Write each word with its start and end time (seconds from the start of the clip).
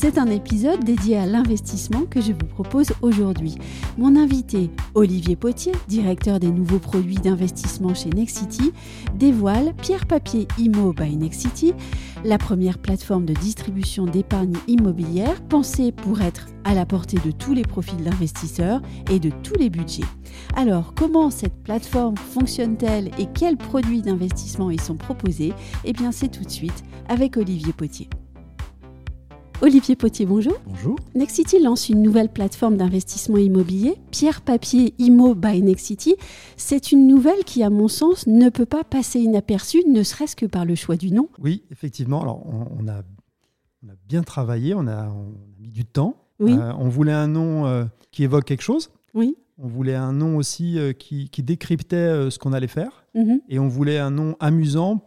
C'est 0.00 0.16
un 0.16 0.28
épisode 0.28 0.84
dédié 0.84 1.16
à 1.16 1.26
l'investissement 1.26 2.02
que 2.08 2.20
je 2.20 2.30
vous 2.30 2.46
propose 2.46 2.92
aujourd'hui. 3.02 3.56
Mon 3.98 4.14
invité, 4.14 4.70
Olivier 4.94 5.34
Potier, 5.34 5.72
directeur 5.88 6.38
des 6.38 6.52
nouveaux 6.52 6.78
produits 6.78 7.16
d'investissement 7.16 7.94
chez 7.94 8.10
Nexity, 8.10 8.72
dévoile 9.16 9.74
Pierre 9.82 10.06
Papier 10.06 10.46
Immo 10.56 10.92
by 10.92 11.16
Nexity, 11.16 11.72
la 12.24 12.38
première 12.38 12.78
plateforme 12.78 13.24
de 13.24 13.34
distribution 13.34 14.04
d'épargne 14.04 14.54
immobilière 14.68 15.42
pensée 15.42 15.90
pour 15.90 16.20
être 16.20 16.46
à 16.62 16.74
la 16.74 16.86
portée 16.86 17.18
de 17.26 17.32
tous 17.32 17.52
les 17.52 17.64
profils 17.64 18.04
d'investisseurs 18.04 18.80
et 19.10 19.18
de 19.18 19.32
tous 19.42 19.58
les 19.58 19.68
budgets. 19.68 20.06
Alors, 20.54 20.94
comment 20.94 21.28
cette 21.30 21.60
plateforme 21.64 22.16
fonctionne-t-elle 22.16 23.10
et 23.18 23.26
quels 23.34 23.56
produits 23.56 24.02
d'investissement 24.02 24.70
y 24.70 24.78
sont 24.78 24.96
proposés? 24.96 25.54
Eh 25.84 25.92
bien, 25.92 26.12
c'est 26.12 26.28
tout 26.28 26.44
de 26.44 26.50
suite 26.50 26.84
avec 27.08 27.36
Olivier 27.36 27.72
Potier. 27.72 28.08
Olivier 29.60 29.96
Potier, 29.96 30.24
bonjour. 30.24 30.54
Bonjour. 30.66 30.96
Nexity 31.16 31.58
lance 31.60 31.88
une 31.88 32.00
nouvelle 32.00 32.28
plateforme 32.28 32.76
d'investissement 32.76 33.38
immobilier, 33.38 33.96
Pierre 34.12 34.40
Papier 34.40 34.94
Immo 34.98 35.34
by 35.34 35.62
Nexity. 35.62 36.14
C'est 36.56 36.92
une 36.92 37.08
nouvelle 37.08 37.42
qui, 37.44 37.64
à 37.64 37.70
mon 37.70 37.88
sens, 37.88 38.28
ne 38.28 38.50
peut 38.50 38.66
pas 38.66 38.84
passer 38.84 39.18
inaperçue, 39.18 39.82
ne 39.88 40.04
serait-ce 40.04 40.36
que 40.36 40.46
par 40.46 40.64
le 40.64 40.76
choix 40.76 40.94
du 40.94 41.10
nom. 41.10 41.28
Oui, 41.40 41.64
effectivement. 41.72 42.22
Alors, 42.22 42.46
on, 42.46 42.86
a, 42.86 43.02
on 43.84 43.88
a, 43.88 43.94
bien 44.08 44.22
travaillé, 44.22 44.74
on 44.74 44.86
a, 44.86 45.08
on 45.08 45.32
a, 45.32 45.60
mis 45.60 45.70
du 45.70 45.84
temps. 45.84 46.14
Oui. 46.38 46.52
Euh, 46.52 46.72
on 46.78 46.88
voulait 46.88 47.12
un 47.12 47.26
nom 47.26 47.66
euh, 47.66 47.84
qui 48.12 48.22
évoque 48.22 48.44
quelque 48.44 48.62
chose. 48.62 48.90
Oui. 49.12 49.36
On 49.58 49.66
voulait 49.66 49.96
un 49.96 50.12
nom 50.12 50.36
aussi 50.36 50.78
euh, 50.78 50.92
qui, 50.92 51.30
qui, 51.30 51.42
décryptait 51.42 52.30
ce 52.30 52.38
qu'on 52.38 52.52
allait 52.52 52.68
faire. 52.68 53.06
-hmm. 53.16 53.40
Et 53.48 53.58
on 53.58 53.66
voulait 53.66 53.98
un 53.98 54.12
nom 54.12 54.36
amusant 54.38 55.02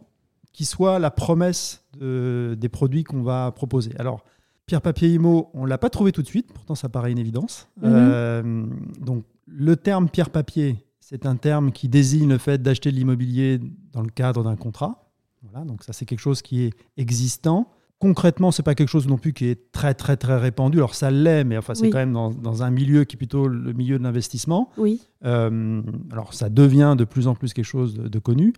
qui 0.52 0.66
soit 0.66 0.98
la 0.98 1.10
promesse 1.10 1.82
de, 1.98 2.54
des 2.60 2.68
produits 2.68 3.04
qu'on 3.04 3.22
va 3.22 3.50
proposer. 3.52 3.92
Alors, 3.98 4.22
Pierre 4.66 4.80
Papier 4.80 5.08
Imo, 5.08 5.50
on 5.54 5.64
ne 5.64 5.68
l'a 5.68 5.78
pas 5.78 5.90
trouvé 5.90 6.12
tout 6.12 6.22
de 6.22 6.26
suite, 6.26 6.52
pourtant 6.52 6.74
ça 6.74 6.88
paraît 6.88 7.12
une 7.12 7.18
évidence. 7.18 7.68
Mhm. 7.78 7.82
Euh, 7.84 8.66
donc 9.00 9.24
le 9.46 9.76
terme 9.76 10.08
Pierre 10.08 10.30
Papier, 10.30 10.76
c'est 11.00 11.26
un 11.26 11.36
terme 11.36 11.72
qui 11.72 11.88
désigne 11.88 12.28
le 12.28 12.38
fait 12.38 12.62
d'acheter 12.62 12.90
de 12.90 12.96
l'immobilier 12.96 13.60
dans 13.92 14.02
le 14.02 14.08
cadre 14.08 14.44
d'un 14.44 14.56
contrat. 14.56 15.10
Voilà, 15.42 15.66
donc 15.66 15.82
ça 15.82 15.92
c'est 15.92 16.06
quelque 16.06 16.20
chose 16.20 16.42
qui 16.42 16.62
est 16.62 16.72
existant. 16.96 17.68
Concrètement, 17.98 18.50
c'est 18.50 18.62
pas 18.62 18.74
quelque 18.74 18.88
chose 18.88 19.06
non 19.06 19.16
plus 19.16 19.32
qui 19.32 19.46
est 19.46 19.70
très 19.72 19.94
très 19.94 20.16
très 20.16 20.36
répandu. 20.36 20.78
Alors 20.78 20.94
ça 20.94 21.10
l'est, 21.10 21.44
mais 21.44 21.56
enfin 21.56 21.74
c'est 21.74 21.84
Oui. 21.84 21.90
quand 21.90 21.98
même 21.98 22.12
dans, 22.12 22.30
dans, 22.30 22.62
un 22.62 22.70
milieu 22.70 23.04
qui 23.04 23.16
est 23.16 23.18
plutôt 23.18 23.46
le 23.46 23.72
milieu 23.72 23.98
de 23.98 24.02
l'investissement. 24.02 24.70
Oui. 24.76 25.00
Euh, 25.24 25.82
alors 26.10 26.34
ça 26.34 26.48
devient 26.48 26.94
de 26.96 27.04
plus 27.04 27.26
en 27.28 27.34
plus 27.34 27.52
quelque 27.52 27.64
chose 27.64 27.94
de, 27.94 28.08
de 28.08 28.18
connu. 28.18 28.54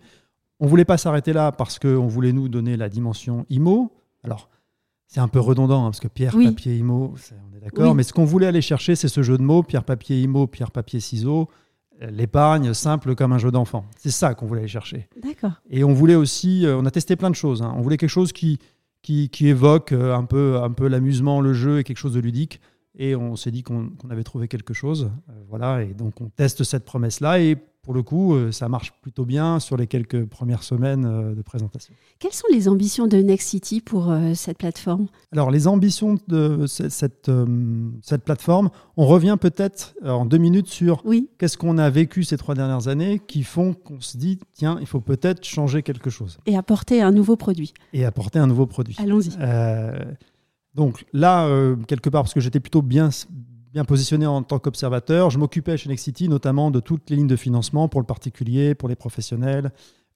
On 0.59 0.67
voulait 0.67 0.85
pas 0.85 0.97
s'arrêter 0.97 1.33
là 1.33 1.51
parce 1.51 1.77
qu'on 1.77 2.07
voulait 2.07 2.31
nous 2.31 2.47
donner 2.49 2.77
la 2.77 2.89
dimension 2.89 3.45
IMO. 3.49 3.91
Alors 4.23 4.49
c'est 5.07 5.19
un 5.19 5.27
peu 5.27 5.39
redondant 5.39 5.83
hein, 5.85 5.89
parce 5.89 5.99
que 5.99 6.07
pierre, 6.07 6.33
Oui. 6.35 6.45
papier, 6.47 6.77
IMO, 6.77 7.13
on 7.53 7.57
est 7.57 7.59
d'accord. 7.61 7.89
Oui. 7.91 7.95
Mais 7.95 8.03
ce 8.03 8.13
qu'on 8.13 8.25
voulait 8.25 8.47
aller 8.47 8.61
chercher, 8.61 8.95
c'est 8.95 9.07
ce 9.07 9.21
jeu 9.23 9.37
de 9.37 9.43
mots 9.43 9.63
pierre, 9.63 9.83
papier, 9.83 10.21
IMO, 10.21 10.47
pierre, 10.47 10.71
papier, 10.71 10.99
ciseaux, 10.99 11.47
l'épargne 12.01 12.73
simple 12.73 13.15
comme 13.15 13.31
un 13.31 13.37
jeu 13.37 13.51
d'enfant. 13.51 13.85
C'est 13.97 14.11
ça 14.11 14.33
qu'on 14.33 14.45
voulait 14.45 14.61
aller 14.61 14.67
chercher. 14.67 15.07
D'accord. 15.23 15.53
Et 15.69 15.83
on 15.83 15.93
voulait 15.93 16.15
aussi, 16.15 16.65
euh, 16.65 16.77
on 16.77 16.85
a 16.85 16.91
testé 16.91 17.15
plein 17.15 17.29
de 17.29 17.35
choses. 17.35 17.61
hein. 17.61 17.73
On 17.77 17.81
voulait 17.81 17.97
quelque 17.97 18.09
chose 18.09 18.33
qui, 18.33 18.59
qui, 19.01 19.29
qui 19.29 19.47
évoque 19.47 19.91
euh, 19.93 20.13
un 20.15 20.25
peu, 20.25 20.57
un 20.61 20.71
peu 20.71 20.87
l'amusement, 20.87 21.39
le 21.41 21.53
jeu 21.53 21.79
et 21.79 21.83
quelque 21.83 21.97
chose 21.97 22.13
de 22.13 22.19
ludique. 22.19 22.59
Et 22.97 23.15
on 23.15 23.35
s'est 23.35 23.51
dit 23.51 23.61
qu'on 23.63 23.89
qu'on 23.89 24.09
avait 24.09 24.23
trouvé 24.23 24.47
quelque 24.47 24.73
chose. 24.73 25.11
Euh, 25.29 25.33
voilà. 25.49 25.83
Et 25.83 25.93
donc 25.93 26.19
on 26.21 26.29
teste 26.29 26.63
cette 26.63 26.85
promesse-là. 26.85 27.39
Et 27.41 27.57
pour 27.85 27.93
le 27.93 28.01
coup, 28.01 28.33
euh, 28.33 28.51
ça 28.51 28.67
marche 28.67 28.91
plutôt 29.01 29.25
bien 29.25 29.59
sur 29.59 29.77
les 29.77 29.85
quelques 29.85 30.25
premières 30.25 30.63
semaines 30.63 31.05
euh, 31.05 31.35
de 31.35 31.41
présentation. 31.43 31.93
Quelles 32.19 32.33
sont 32.33 32.47
les 32.51 32.67
ambitions 32.67 33.05
de 33.05 33.17
Next 33.17 33.47
City 33.47 33.79
pour 33.79 34.11
euh, 34.11 34.33
cette 34.33 34.57
plateforme? 34.57 35.05
Alors, 35.31 35.51
les 35.51 35.67
ambitions 35.67 36.17
de 36.27 36.65
cette, 36.65 36.91
cette, 36.91 37.29
cette 38.01 38.23
plateforme, 38.23 38.71
on 38.97 39.05
revient 39.05 39.37
peut-être 39.39 39.93
en 40.03 40.25
deux 40.25 40.39
minutes 40.39 40.67
sur 40.67 41.01
Oui. 41.05 41.29
qu'est-ce 41.37 41.57
qu'on 41.57 41.77
a 41.77 41.89
vécu 41.91 42.23
ces 42.23 42.37
trois 42.37 42.55
dernières 42.55 42.87
années 42.87 43.19
qui 43.19 43.43
font 43.43 43.73
qu'on 43.73 44.01
se 44.01 44.17
dit, 44.17 44.39
tiens, 44.53 44.77
il 44.81 44.87
faut 44.87 44.99
peut-être 45.01 45.43
changer 45.45 45.83
quelque 45.83 46.09
chose 46.09 46.39
Et 46.47 46.57
apporter 46.57 47.01
un 47.03 47.11
nouveau 47.11 47.35
produit. 47.35 47.73
et 47.93 48.03
apporter 48.03 48.39
un 48.39 48.47
nouveau 48.47 48.65
produit. 48.65 48.95
Allons-y. 48.99 49.29
Euh, 49.39 49.93
donc 50.73 51.05
là, 51.13 51.45
euh, 51.45 51.75
quelque 51.87 52.09
part, 52.09 52.23
parce 52.23 52.33
que 52.33 52.39
j'étais 52.41 52.59
plutôt 52.59 52.81
bien, 52.81 53.09
bien 53.75 53.83
positionné 53.83 54.25
en 54.25 54.41
tant 54.41 54.57
qu'observateur, 54.57 55.29
je 55.29 55.37
m'occupais 55.37 55.75
chez 55.75 55.89
Nexity 55.89 56.29
notamment 56.29 56.71
de 56.71 56.79
toutes 56.79 57.09
les 57.09 57.17
lignes 57.17 57.27
de 57.27 57.35
financement 57.35 57.89
pour 57.89 57.99
le 57.99 58.05
particulier, 58.07 58.73
pour 58.73 58.87
les 58.87 58.95
professionnels. 58.95 59.71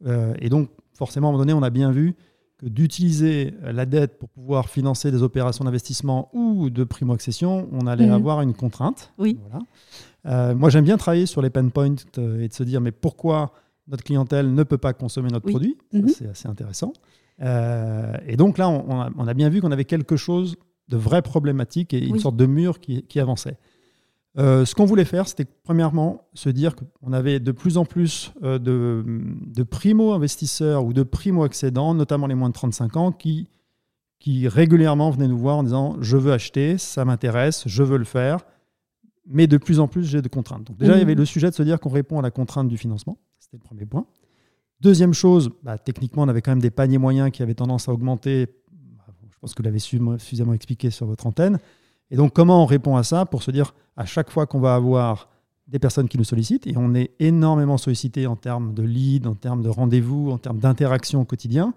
Euh, 0.08 0.34
et 0.40 0.48
donc, 0.48 0.70
forcément, 0.94 1.28
à 1.28 1.30
un 1.30 1.32
moment 1.34 1.44
donné, 1.44 1.52
on 1.54 1.62
a 1.62 1.70
bien 1.70 1.92
vu 1.92 2.16
que 2.58 2.68
d'utiliser 2.68 3.54
la 3.62 3.86
dette 3.86 4.18
pour 4.18 4.30
pouvoir 4.30 4.70
financer 4.70 5.12
des 5.12 5.24
opérations 5.24 5.66
d'investissement 5.66 6.30
ou 6.34 6.70
de 6.70 6.86
primo-accession, 6.86 7.68
on 7.74 7.86
allait 7.86 8.08
Mhm. 8.08 8.14
avoir 8.14 8.42
une 8.42 8.54
contrainte. 8.54 9.12
Oui. 9.18 9.38
Voilà. 9.50 9.66
Euh, 10.26 10.56
moi, 10.56 10.70
j'aime 10.70 10.86
bien 10.86 10.96
travailler 10.98 11.26
sur 11.26 11.42
les 11.42 11.50
pain 11.50 11.68
points 11.68 11.96
euh, 12.18 12.42
et 12.42 12.48
de 12.48 12.54
se 12.54 12.64
dire, 12.64 12.80
mais 12.80 12.92
pourquoi 12.94 13.52
notre 13.90 14.06
clientèle 14.06 14.54
ne 14.54 14.64
peut 14.64 14.78
pas 14.78 14.94
consommer 14.94 15.30
notre 15.32 15.48
Oui. 15.48 15.52
produit? 15.52 15.78
Mhm. 15.92 16.08
C'est 16.08 16.30
assez 16.30 16.48
intéressant. 16.48 16.94
Euh, 17.42 18.14
et 18.26 18.38
donc 18.38 18.58
là, 18.58 18.70
on, 18.70 18.86
on 18.90 19.02
a, 19.02 19.10
on 19.18 19.28
a 19.28 19.34
bien 19.34 19.50
vu 19.50 19.60
qu'on 19.60 19.72
avait 19.72 19.86
quelque 19.86 20.16
chose 20.16 20.56
de 20.90 20.98
vrai 20.98 21.22
problématique 21.22 21.94
et 21.94 22.06
une 22.06 22.20
sorte 22.20 22.36
de 22.36 22.46
mur 22.46 22.80
qui, 22.80 23.04
qui 23.04 23.20
avançait. 23.20 23.58
Euh, 24.38 24.64
ce 24.66 24.76
qu'on 24.76 24.86
voulait 24.86 25.06
faire, 25.06 25.28
c'était 25.28 25.46
premièrement 25.46 26.28
se 26.34 26.50
dire 26.50 26.76
qu'on 26.76 27.14
avait 27.14 27.40
de 27.40 27.52
plus 27.52 27.78
en 27.78 27.86
plus 27.86 28.32
euh, 28.44 28.60
de, 28.60 29.04
de 29.06 29.64
primo-investisseurs 29.64 30.86
ou 30.86 30.94
de 30.94 31.04
primo-accédants, 31.04 31.94
notamment 31.94 32.28
les 32.28 32.36
moins 32.36 32.50
de 32.50 32.54
35 32.54 32.98
ans, 32.98 33.12
qui, 33.12 33.50
qui 34.20 34.48
régulièrement 34.48 35.10
venaient 35.10 35.28
nous 35.28 35.38
voir 35.38 35.58
en 35.58 35.64
disant 35.64 35.98
Je 36.00 36.16
veux 36.16 36.32
acheter, 36.32 36.78
ça 36.78 37.06
m'intéresse, 37.06 37.64
je 37.66 37.84
veux 37.84 37.98
le 37.98 38.06
faire, 38.06 38.40
mais 39.26 39.48
de 39.48 39.58
plus 39.58 39.80
en 39.80 39.88
plus 39.88 40.04
j'ai 40.04 40.22
de 40.22 40.28
contraintes. 40.28 40.64
Donc, 40.66 40.78
déjà, 40.78 40.94
il 40.94 41.00
y 41.00 41.02
avait 41.02 41.16
le 41.16 41.26
sujet 41.26 41.50
de 41.50 41.56
se 41.56 41.64
dire 41.64 41.80
qu'on 41.80 41.90
répond 41.90 42.20
à 42.20 42.22
la 42.22 42.32
contrainte 42.32 42.68
du 42.68 42.78
financement. 42.78 43.18
C'était 43.40 43.58
le 43.58 43.64
premier 43.64 43.86
point. 43.86 44.06
Deuxième 44.82 45.14
chose, 45.14 45.50
bah, 45.64 45.78
techniquement, 45.78 46.24
on 46.24 46.30
avait 46.30 46.42
quand 46.42 46.52
même 46.52 46.62
des 46.62 46.72
paniers 46.72 46.98
moyens 46.98 47.32
qui 47.32 47.44
avaient 47.44 47.56
tendance 47.56 47.90
à 47.90 47.94
augmenter. 47.94 48.48
Je 49.40 49.42
pense 49.42 49.54
que 49.54 49.62
vous 49.62 49.66
l'avez 49.66 49.80
su- 49.80 50.02
suffisamment 50.18 50.52
expliqué 50.54 50.90
sur 50.92 51.06
votre 51.06 51.26
antenne. 51.26 51.60
Et 52.12 52.18
donc, 52.18 52.34
comment 52.34 52.62
on 52.62 52.66
répond 52.66 52.98
à 52.98 53.04
ça 53.04 53.26
pour 53.26 53.42
se 53.42 53.52
dire, 53.52 53.74
à 53.96 54.04
chaque 54.06 54.30
fois 54.32 54.46
qu'on 54.48 54.60
va 54.60 54.76
avoir 54.76 55.30
des 55.70 55.80
personnes 55.80 56.10
qui 56.10 56.18
nous 56.18 56.26
sollicitent, 56.26 56.68
et 56.68 56.74
on 56.76 56.94
est 56.94 57.12
énormément 57.20 57.78
sollicité 57.78 58.28
en 58.28 58.36
termes 58.36 58.74
de 58.74 58.84
lead, 58.84 59.28
en 59.28 59.36
termes 59.36 59.62
de 59.62 59.70
rendez-vous, 59.70 60.30
en 60.30 60.38
termes 60.38 60.60
d'interaction 60.60 61.22
au 61.22 61.26
quotidien, 61.26 61.74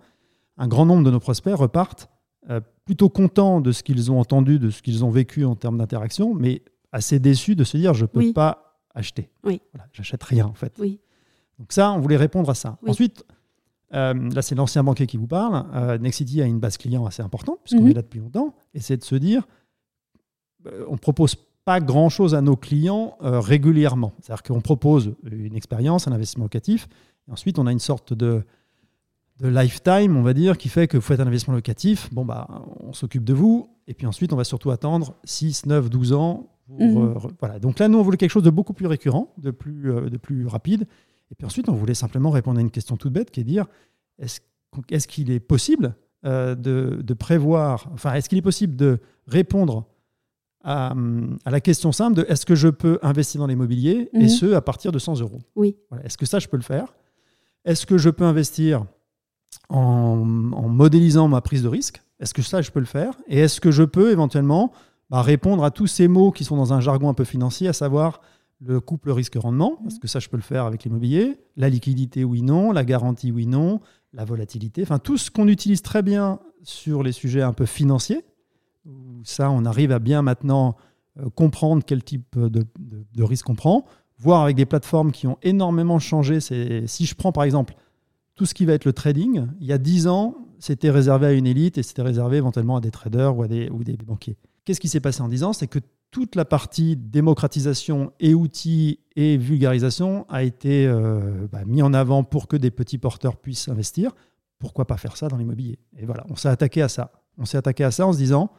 un 0.59 0.67
grand 0.67 0.87
nombre 0.87 1.05
de 1.05 1.11
nos 1.13 1.21
prospects 1.21 1.55
repartent 1.55 2.09
euh, 2.51 2.61
plutôt 2.85 3.09
contents 3.09 3.61
de 3.61 3.71
ce 3.71 3.85
qu'ils 3.85 4.11
ont 4.11 4.19
entendu, 4.19 4.59
de 4.59 4.71
ce 4.71 4.83
qu'ils 4.83 5.05
ont 5.05 5.11
vécu 5.11 5.45
en 5.45 5.55
termes 5.55 5.79
d'interaction, 5.79 6.35
mais 6.35 6.63
assez 6.91 7.21
déçus 7.21 7.55
de 7.55 7.63
se 7.63 7.77
dire, 7.77 7.95
je 7.95 8.03
ne 8.03 8.07
peux 8.09 8.19
Oui. 8.19 8.33
pas 8.33 8.81
acheter. 8.95 9.31
Oui. 9.45 9.63
Voilà, 9.73 9.87
J'achète 9.93 10.25
rien, 10.25 10.47
en 10.47 10.55
fait. 10.55 10.75
Oui. 10.81 10.99
Donc 11.61 11.73
ça, 11.73 11.93
on 11.93 12.01
voulait 12.01 12.17
répondre 12.17 12.51
à 12.51 12.55
ça. 12.55 12.79
Oui. 12.83 12.91
Ensuite, 12.91 13.25
euh, 13.95 14.15
là, 14.31 14.43
c'est 14.43 14.55
l'ancien 14.55 14.83
banquier 14.85 15.07
qui 15.07 15.17
vous 15.17 15.27
parle. 15.27 15.65
Euh, 15.75 15.99
Nexity 15.99 16.41
a 16.43 16.47
une 16.47 16.61
base 16.61 16.77
client 16.79 17.05
assez 17.07 17.23
importante, 17.23 17.59
puisqu'on 17.65 17.85
Mhm. 17.85 17.91
est 17.91 17.95
là 17.95 18.03
depuis 18.03 18.21
longtemps. 18.21 18.55
Et 18.75 18.81
c'est 18.81 18.97
de 18.97 19.05
se 19.05 19.15
dire, 19.15 19.47
euh, 20.67 20.85
on 20.89 20.93
ne 20.93 20.99
propose 20.99 21.35
pas 21.65 21.81
grand-chose 21.81 22.35
à 22.35 22.41
nos 22.41 22.57
clients 22.57 23.17
euh, 23.23 23.39
régulièrement. 23.41 24.13
C'est-à-dire 24.21 24.43
qu'on 24.43 24.61
propose 24.61 25.15
une 25.31 25.55
expérience, 25.55 26.09
un 26.09 26.13
investissement 26.13 26.45
locatif. 26.45 26.89
Et 27.29 27.33
ensuite, 27.33 27.59
on 27.59 27.67
a 27.67 27.73
une 27.73 27.79
sorte 27.79 28.13
de, 28.13 28.43
de 29.39 29.49
lifetime, 29.49 30.17
on 30.17 30.23
va 30.23 30.35
dire, 30.35 30.59
qui 30.59 30.69
fait 30.69 30.89
que 30.89 30.97
vous 30.97 31.03
faites 31.03 31.21
un 31.21 31.27
investissement 31.27 31.55
locatif. 31.55 32.13
Bon, 32.13 32.25
bah, 32.25 32.49
on 32.81 32.93
s'occupe 32.93 33.25
de 33.25 33.33
vous. 33.35 33.69
Et 33.87 33.95
puis 33.95 34.07
ensuite, 34.07 34.33
on 34.33 34.37
va 34.37 34.45
surtout 34.45 34.71
attendre 34.71 35.15
6, 35.25 35.67
9, 35.67 35.89
12 35.91 36.13
ans. 36.13 36.49
pour, 36.69 36.79
Mhm. 36.81 37.19
voilà. 37.41 37.59
Donc 37.59 37.79
là, 37.81 37.89
nous, 37.89 37.99
on 37.99 38.03
voulait 38.03 38.17
quelque 38.17 38.31
chose 38.31 38.45
de 38.45 38.49
beaucoup 38.51 38.73
plus 38.73 38.87
récurrent, 38.87 39.35
de 39.37 39.51
plus, 39.51 39.83
de 40.11 40.17
plus 40.17 40.47
rapide. 40.47 40.87
Et 41.33 41.35
puis 41.35 41.47
ensuite, 41.47 41.69
on 41.69 41.75
voulait 41.75 41.95
simplement 41.95 42.31
répondre 42.31 42.59
à 42.59 42.61
une 42.61 42.71
question 42.71 42.97
toute 42.97 43.13
bête 43.13 43.31
qui 43.33 43.41
est 43.41 43.45
dire 43.45 43.67
est-ce 44.19 45.09
qu'il 45.09 45.31
est 45.31 45.41
possible 45.41 45.97
euh, 46.25 46.55
de, 46.55 47.01
de 47.03 47.15
prévoir, 47.15 47.89
enfin, 47.95 48.13
est-ce 48.15 48.29
qu'il 48.29 48.39
est 48.39 48.43
possible 48.43 48.77
de 48.77 49.01
répondre 49.27 49.87
à, 50.63 50.95
à 51.45 51.51
la 51.51 51.61
question 51.61 51.91
simple 51.91 52.19
de 52.19 52.27
est-ce 52.29 52.47
que 52.47 52.55
je 52.55 52.69
peux 52.69 52.99
investir 53.03 53.41
dans 53.41 53.49
l'immobilier 53.49 54.09
Mhm. 54.13 54.21
et 54.23 54.29
ce 54.29 54.53
à 54.53 54.61
partir 54.61 54.93
de 54.93 54.99
100 55.01 55.21
euros? 55.21 55.41
Oui. 55.57 55.77
Voilà. 55.91 56.05
Est-ce 56.05 56.17
que 56.19 56.27
ça, 56.27 56.39
je 56.39 56.47
peux 56.47 56.57
le 56.59 56.63
faire? 56.63 56.95
Est-ce 57.65 57.87
que 57.87 57.99
je 57.99 58.11
peux 58.11 58.25
investir 58.25 58.85
en, 59.69 59.81
en 60.53 60.69
modélisant 60.69 61.27
ma 61.29 61.41
prise 61.41 61.63
de 61.63 61.69
risque? 61.69 62.01
Est-ce 62.21 62.35
que 62.35 62.43
ça, 62.43 62.63
je 62.63 62.71
peux 62.71 62.79
le 62.81 62.87
faire? 62.87 63.15
Et 63.27 63.41
est-ce 63.41 63.61
que 63.61 63.71
je 63.73 63.83
peux 63.83 64.13
éventuellement 64.13 64.73
bah, 65.11 65.23
répondre 65.23 65.65
à 65.65 65.71
tous 65.71 65.87
ces 65.89 66.07
mots 66.09 66.31
qui 66.31 66.45
sont 66.45 66.57
dans 66.57 66.73
un 66.73 66.81
jargon 66.81 67.09
un 67.09 67.15
peu 67.15 67.25
financier, 67.25 67.67
à 67.69 67.73
savoir 67.73 68.21
le 68.65 68.81
couple 68.81 69.11
risque-rendement, 69.11 69.79
parce 69.83 69.99
que 69.99 70.09
ça, 70.09 70.21
je 70.21 70.29
peux 70.29 70.37
le 70.37 70.43
faire 70.43 70.65
avec 70.65 70.85
l'immobilier, 70.85 71.39
la 71.57 71.69
liquidité, 71.69 72.25
oui, 72.25 72.43
non, 72.43 72.73
la 72.73 72.85
garantie, 72.85 73.33
oui, 73.33 73.47
non, 73.47 73.81
la 74.13 74.25
volatilité, 74.25 74.83
enfin 74.83 74.99
tout 74.99 75.17
ce 75.17 75.31
qu'on 75.31 75.49
utilise 75.49 75.83
très 75.83 76.03
bien 76.03 76.39
sur 76.63 77.03
les 77.03 77.13
sujets 77.13 77.43
un 77.43 77.53
peu 77.53 77.67
financiers, 77.67 78.25
où 78.87 79.21
ça, 79.25 79.51
on 79.51 79.65
arrive 79.65 79.93
à 79.93 79.99
bien 79.99 80.23
maintenant 80.23 80.77
euh, 81.19 81.29
comprendre 81.31 81.83
quel 81.85 82.03
type 82.03 82.39
de, 82.39 82.65
de, 82.79 83.23
risque 83.23 83.49
on 83.49 83.55
prend, 83.55 83.85
voir 84.19 84.43
avec 84.43 84.57
des 84.57 84.67
plateformes 84.67 85.13
qui 85.13 85.27
ont 85.27 85.39
énormément 85.43 85.99
changé. 85.99 86.41
Si 86.41 87.07
je 87.07 87.15
prends 87.15 87.33
par 87.33 87.45
exemple 87.45 87.75
tout 88.35 88.47
ce 88.47 88.55
qui 88.55 88.65
va 88.65 88.73
être 88.73 88.85
le 88.85 88.93
trading, 88.93 89.47
il 89.61 89.67
y 89.67 89.73
a 89.73 89.79
10 89.79 90.07
ans, 90.07 90.37
c'était 90.59 90.91
réservé 90.91 91.27
à 91.27 91.33
une 91.33 91.47
élite 91.47 91.79
et 91.79 91.83
c'était 91.83 92.03
réservé 92.03 92.37
éventuellement 92.37 92.77
à 92.77 92.81
des 92.81 92.91
traders 92.91 93.37
ou 93.37 93.43
à 93.43 93.49
des, 93.49 93.69
ou 93.71 93.83
des 93.85 93.97
banquiers. 93.97 94.37
Qu'est-ce 94.65 94.81
qui 94.81 94.89
s'est 94.89 95.01
passé 95.01 95.21
en 95.23 95.29
10 95.29 95.43
ans? 95.45 95.53
C'est 95.53 95.67
que 95.67 95.81
toute 96.13 96.37
la 96.37 96.45
partie 96.45 96.95
démocratisation 96.95 98.13
et 98.21 98.35
outils 98.35 99.01
et 99.17 99.39
vulgarisation 99.39 100.27
a 100.29 100.45
été 100.45 100.87
euh, 100.87 101.49
bah, 101.51 101.65
mis 101.67 101.83
en 101.83 101.95
avant 101.95 102.23
pour 102.23 102.47
que 102.47 102.57
des 102.57 102.71
petits 102.71 102.99
porteurs 102.99 103.39
puissent 103.39 103.69
investir. 103.69 104.13
Pourquoi 104.59 104.87
pas 104.87 104.99
faire 104.99 105.17
ça 105.17 105.29
dans 105.29 105.39
l'immobilier? 105.39 105.79
Et 105.97 106.05
voilà, 106.05 106.25
on 106.29 106.37
s'est 106.37 106.51
attaqué 106.51 106.83
à 106.83 106.89
ça. 106.89 107.13
On 107.39 107.47
s'est 107.47 107.57
attaqué 107.57 107.83
à 107.83 107.91
ça 107.91 108.07
en 108.07 108.13
se 108.13 108.19
disant 108.19 108.51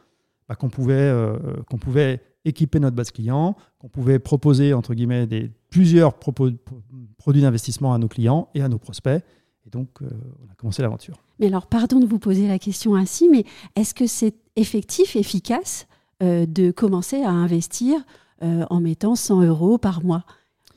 bah, 0.48 0.56
qu'on 0.56 0.68
pouvait, 0.68 0.94
euh, 0.94 1.38
qu'on 1.70 1.78
pouvait 1.78 2.20
équiper 2.44 2.80
notre 2.80 2.96
base 2.96 3.12
client, 3.12 3.56
qu'on 3.78 3.88
pouvait 3.88 4.18
proposer 4.18 4.74
entre 4.74 4.92
guillemets 4.92 5.28
plusieurs 5.70 6.14
produits 6.14 7.42
d'investissement 7.42 7.94
à 7.94 7.98
nos 7.98 8.08
clients 8.08 8.48
et 8.54 8.62
à 8.62 8.68
nos 8.68 8.78
prospects. 8.78 9.22
Et 9.64 9.70
donc, 9.70 10.02
euh, 10.02 10.10
on 10.44 10.50
a 10.50 10.54
commencé 10.56 10.82
l'aventure. 10.82 11.22
Mais 11.38 11.46
alors, 11.46 11.68
pardon 11.68 12.00
de 12.00 12.06
vous 12.06 12.18
poser 12.18 12.48
la 12.48 12.58
question 12.58 12.96
ainsi, 12.96 13.28
mais 13.28 13.44
est-ce 13.76 13.94
que 13.94 14.08
c'est 14.08 14.34
effectif, 14.56 15.14
efficace? 15.14 15.86
Euh, 16.24 16.46
de 16.46 16.70
commencer 16.70 17.22
à 17.22 17.30
investir 17.30 18.00
euh, 18.42 18.64
en 18.70 18.80
mettant 18.80 19.14
100 19.14 19.42
euros 19.42 19.76
par 19.76 20.02
mois 20.02 20.24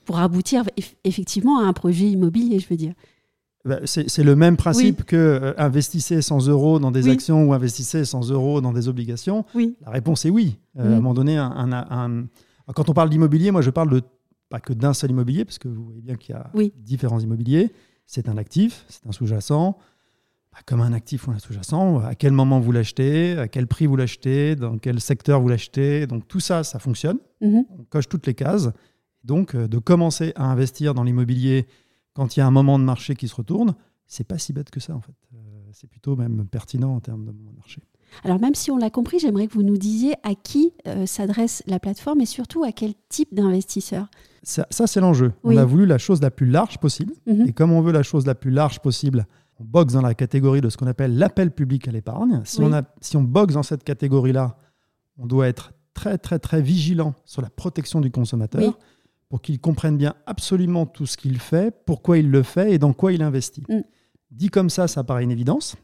pour 0.04 0.20
aboutir 0.20 0.66
effectivement 1.06 1.60
à 1.60 1.64
un 1.64 1.72
projet 1.72 2.10
immobilier, 2.10 2.60
je 2.60 2.68
veux 2.68 2.76
dire. 2.76 2.94
Bah, 3.64 3.80
c'est 3.86 4.24
le 4.24 4.36
même 4.36 4.58
principe 4.58 5.04
que 5.04 5.16
euh, 5.16 5.54
investissez 5.58 6.22
100 6.22 6.48
euros 6.48 6.80
dans 6.80 6.92
des 6.92 7.08
actions 7.08 7.46
ou 7.46 7.54
investissez 7.54 8.04
100 8.04 8.30
euros 8.30 8.60
dans 8.60 8.74
des 8.74 8.90
obligations. 8.90 9.46
Oui. 9.56 9.78
La 9.86 9.92
réponse 9.92 10.26
est 10.26 10.30
oui. 10.30 10.58
À 10.78 10.84
un 10.84 10.90
moment 10.90 11.14
donné, 11.14 11.38
un, 11.38 12.28
quand 12.76 12.90
on 12.90 12.94
parle 12.94 13.10
d'immobilier, 13.10 13.52
moi 13.52 13.62
je 13.62 13.70
parle 13.70 13.90
de, 13.90 14.02
pas 14.50 14.60
que 14.60 14.74
d'un 14.74 14.94
seul 14.94 15.12
immobilier, 15.12 15.46
parce 15.46 15.60
que 15.60 15.70
vous 15.70 15.86
voyez 15.86 16.02
bien 16.02 16.16
qu'il 16.16 16.36
y 16.36 16.38
a 16.38 16.52
différents 16.78 17.20
immobiliers. 17.20 17.72
C'est 18.06 18.28
un 18.28 18.38
actif, 18.38 18.86
c'est 18.90 19.08
un 19.08 19.12
sous-jacent, 19.14 19.78
comme 20.66 20.82
un 20.82 20.94
actif 20.94 21.28
ou 21.28 21.32
un 21.32 21.40
sous-jacent, 21.40 22.00
à 22.00 22.16
quel 22.16 22.32
moment 22.32 22.60
vous 22.60 22.72
l'achetez, 22.72 23.38
à 23.38 23.48
quel 23.48 23.68
prix 23.68 23.86
vous 23.86 23.96
l'achetez, 23.96 24.56
dans 24.56 24.78
quel 24.78 25.00
secteur 25.00 25.42
vous 25.42 25.50
l'achetez. 25.50 26.08
Donc 26.08 26.28
tout 26.28 26.40
ça, 26.40 26.64
ça 26.64 26.80
fonctionne. 26.80 27.20
Mhm. 27.42 27.66
On 27.78 27.84
coche 27.84 28.10
toutes 28.10 28.28
les 28.28 28.34
cases. 28.34 28.70
Donc 29.24 29.56
euh, 29.56 29.68
de 29.68 29.78
commencer 29.78 30.34
à 30.36 30.46
investir 30.46 30.94
dans 30.94 31.04
l'immobilier 31.04 31.68
quand 32.14 32.36
il 32.36 32.40
y 32.40 32.44
a 32.44 32.48
un 32.48 32.52
moment 32.52 32.80
de 32.80 32.84
marché 32.84 33.16
qui 33.16 33.28
se 33.28 33.36
retourne, 33.36 33.76
c'est 34.08 34.24
pas 34.24 34.38
si 34.38 34.54
bête 34.54 34.72
que 34.72 34.80
ça 34.80 34.96
en 34.96 35.02
fait. 35.02 35.16
Euh, 35.36 35.38
c'est 35.74 35.88
plutôt 35.88 36.16
même 36.16 36.48
pertinent 36.48 36.96
en 36.96 37.00
termes 37.00 37.26
de 37.26 37.32
moment 37.32 37.52
de 37.52 37.58
marché. 37.58 37.82
Alors 38.24 38.40
même 38.40 38.56
si 38.56 38.72
on 38.72 38.78
l'a 38.78 38.90
compris, 38.90 39.20
j'aimerais 39.20 39.48
que 39.48 39.54
vous 39.54 39.64
nous 39.64 39.78
disiez 39.78 40.14
à 40.24 40.34
qui 40.34 40.74
euh, 40.88 41.06
s'adresse 41.06 41.62
la 41.68 41.80
plateforme 41.80 42.22
et 42.22 42.26
surtout 42.26 42.64
à 42.64 42.72
quel 42.72 42.94
type 43.10 43.34
d'investisseur. 43.34 44.08
Ça, 44.44 44.66
c'est 44.70 45.02
l'enjeu. 45.02 45.34
On 45.44 45.58
a 45.58 45.66
voulu 45.66 45.86
la 45.86 45.98
chose 45.98 46.22
la 46.22 46.32
plus 46.32 46.46
large 46.46 46.78
possible. 46.78 47.14
Mhm. 47.26 47.48
Et 47.48 47.54
comme 47.54 47.74
on 47.74 47.82
veut 47.82 47.92
la 47.92 48.04
chose 48.04 48.26
la 48.26 48.34
plus 48.34 48.52
large 48.52 48.80
possible, 48.80 49.28
on 49.60 49.64
boxe 49.64 49.94
dans 49.94 50.02
la 50.02 50.14
catégorie 50.14 50.62
de 50.62 50.70
ce 50.70 50.78
qu'on 50.78 50.88
appelle 50.88 51.18
l'appel 51.18 51.52
public 51.52 51.88
à 51.88 51.92
l'épargne. 51.92 52.42
Si, 52.46 52.62
on 52.62 52.72
si 53.02 53.18
on 53.18 53.24
boxe 53.24 53.54
dans 53.54 53.64
cette 53.64 53.84
catégorie-là, 53.84 54.58
on 55.18 55.26
doit 55.26 55.48
être 55.48 55.74
très, 55.94 56.18
très, 56.18 56.40
très 56.40 56.62
vigilant 56.62 57.16
sur 57.26 57.42
la 57.42 57.50
protection 57.50 58.02
du 58.02 58.12
consommateur 58.12 58.78
pour 59.30 59.42
qu'il 59.42 59.60
comprenne 59.60 59.98
bien 59.98 60.14
absolument 60.26 60.86
tout 60.86 61.06
ce 61.06 61.18
qu'il 61.18 61.40
fait, 61.40 61.74
pourquoi 61.86 62.18
il 62.18 62.30
le 62.30 62.44
fait 62.44 62.74
et 62.74 62.78
dans 62.78 62.94
quoi 62.94 63.12
il 63.12 63.22
investit. 63.22 63.64
Mm. 63.68 63.82
Dit 64.32 64.50
comme 64.50 64.70
ça, 64.70 64.88
ça 64.88 65.04
paraît 65.04 65.24
une 65.24 65.32
évidence. 65.32 65.76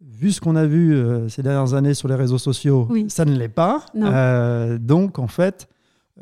Vu 0.00 0.30
ce 0.30 0.40
qu'on 0.40 0.56
a 0.56 0.64
vu 0.64 0.94
euh, 0.94 1.28
ces 1.28 1.42
dernières 1.42 1.74
années 1.74 1.94
sur 1.94 2.08
les 2.08 2.14
réseaux 2.14 2.38
sociaux, 2.38 2.88
ça 3.08 3.24
ne 3.24 3.36
l'est 3.36 3.48
pas. 3.48 3.84
Euh, 3.96 4.78
donc, 4.78 5.18
en 5.18 5.26
fait, 5.26 5.68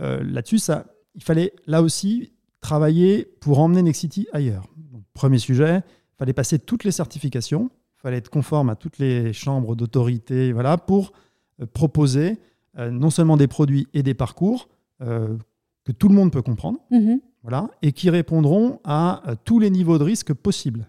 euh, 0.01 0.23
là-dessus, 0.25 0.59
ça, 0.59 0.87
il 1.15 1.23
fallait 1.23 1.53
là 1.67 1.83
aussi 1.83 2.33
travailler 2.61 3.29
pour 3.41 3.59
emmener 3.59 3.83
Nexity 3.83 4.29
ailleurs. 4.33 4.67
premier 5.13 5.39
sujet, 5.39 5.83
fallait 6.19 6.33
passer 6.33 6.59
toutes 6.59 6.85
les 6.85 6.91
certifications, 6.91 7.71
il 7.99 8.01
fallait 8.01 8.17
être 8.19 8.31
conforme 8.31 8.71
à 8.71 8.77
toutes 8.77 8.99
les 8.99 9.33
chambres 9.33 9.77
d'autorité 9.77 10.53
voilà, 10.53 10.79
pour 10.79 11.13
euh, 11.61 11.67
proposer 11.67 12.39
euh, 12.79 12.91
non 12.91 13.11
seulement 13.11 13.37
des 13.37 13.47
produits 13.47 13.87
et 13.95 14.03
des 14.03 14.15
parcours 14.15 14.69
euh, 15.03 15.37
que 15.85 15.93
tout 15.93 16.09
le 16.09 16.15
monde 16.15 16.33
peut 16.33 16.43
comprendre, 16.43 16.79
mhm. 16.91 17.21
voilà, 17.43 17.71
et 17.83 17.93
qui 17.93 18.11
répondront 18.11 18.81
à, 18.85 19.23
tous 19.45 19.59
les 19.59 19.71
niveaux 19.71 19.99
de 19.99 20.05
risque 20.05 20.33
possibles. 20.35 20.87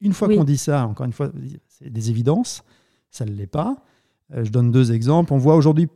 une 0.00 0.12
fois 0.12 0.28
qu'on 0.28 0.44
dit 0.44 0.58
ça, 0.58 0.86
encore 0.86 1.06
une 1.06 1.12
fois, 1.12 1.30
c'est 1.66 1.90
des 1.90 2.10
évidences, 2.10 2.62
ça 3.10 3.24
ne 3.24 3.32
l'est 3.32 3.48
pas. 3.48 3.82
je 4.30 4.50
donne 4.50 4.70
deux 4.70 4.92
exemples. 4.92 5.32
On 5.32 5.38
voit 5.38 5.56
aujourd'hui 5.56 5.88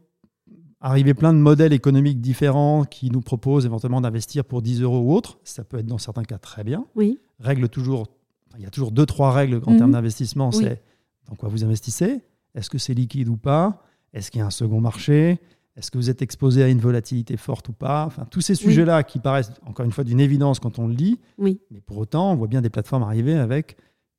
arriver 0.81 1.15
plein 1.15 1.33
de 1.33 1.39
modèles 1.39 1.73
économiques 1.73 2.21
différents 2.21 2.85
qui 2.85 3.11
nous 3.11 3.21
proposent 3.21 3.65
éventuellement 3.65 4.01
d'investir 4.01 4.45
pour 4.45 4.61
10 4.61 4.83
euros 4.83 4.99
ou 4.99 5.15
autre. 5.15 5.39
Ça 5.45 5.63
peut 5.63 5.79
être 5.79 5.87
dans 5.87 5.99
certains 5.99 6.25
cas 6.25 6.39
très 6.39 6.65
bien. 6.65 6.85
Oui. 6.97 7.21
Règle 7.39 7.69
toujours 7.69 8.09
il 8.57 8.63
y 8.63 8.67
a 8.67 8.71
toujours 8.71 8.93
deux, 8.93 9.07
trois 9.07 9.33
règles 9.33 9.57
en 9.67 9.77
termes 9.77 9.91
mhm. 9.91 9.93
d'investissement. 9.93 10.53
C'est 10.53 10.83
dans 11.29 11.35
quoi 11.35 11.49
vous 11.49 11.65
investissez 11.65 12.21
Est-ce 12.55 12.71
que 12.71 12.79
c'est 12.79 12.95
liquide 12.95 13.29
ou 13.29 13.37
pas? 13.37 13.83
Est-ce 14.13 14.31
qu'il 14.31 14.41
y 14.41 14.43
a 14.43 14.47
un 14.47 14.51
second 14.51 14.81
marché? 14.81 15.41
Est-ce 15.77 15.91
que 15.91 15.97
vous 15.97 16.11
êtes 16.11 16.21
exposé 16.21 16.63
à 16.63 16.69
une 16.69 16.81
volatilité 16.81 17.37
forte 17.37 17.71
ou 17.71 17.73
pas? 17.73 18.05
Enfin, 18.07 18.27
tous 18.31 18.43
ces 18.43 18.55
sujets-là 18.55 19.05
qui 19.05 19.19
paraissent, 19.19 19.53
encore 19.65 19.87
une 19.87 19.93
fois, 19.93 20.05
d'une 20.05 20.21
évidence 20.21 20.61
quand 20.61 20.79
on 20.79 20.87
le 20.87 20.95
lit. 20.95 21.19
Oui. 21.39 21.61
Mais 21.71 21.81
pour 21.81 21.97
autant, 21.97 22.33
on 22.33 22.37
voit 22.37 22.49
bien 22.49 22.61
des 22.61 22.71
plateformes 22.71 23.03
arriver 23.03 23.35
avec 23.35 23.77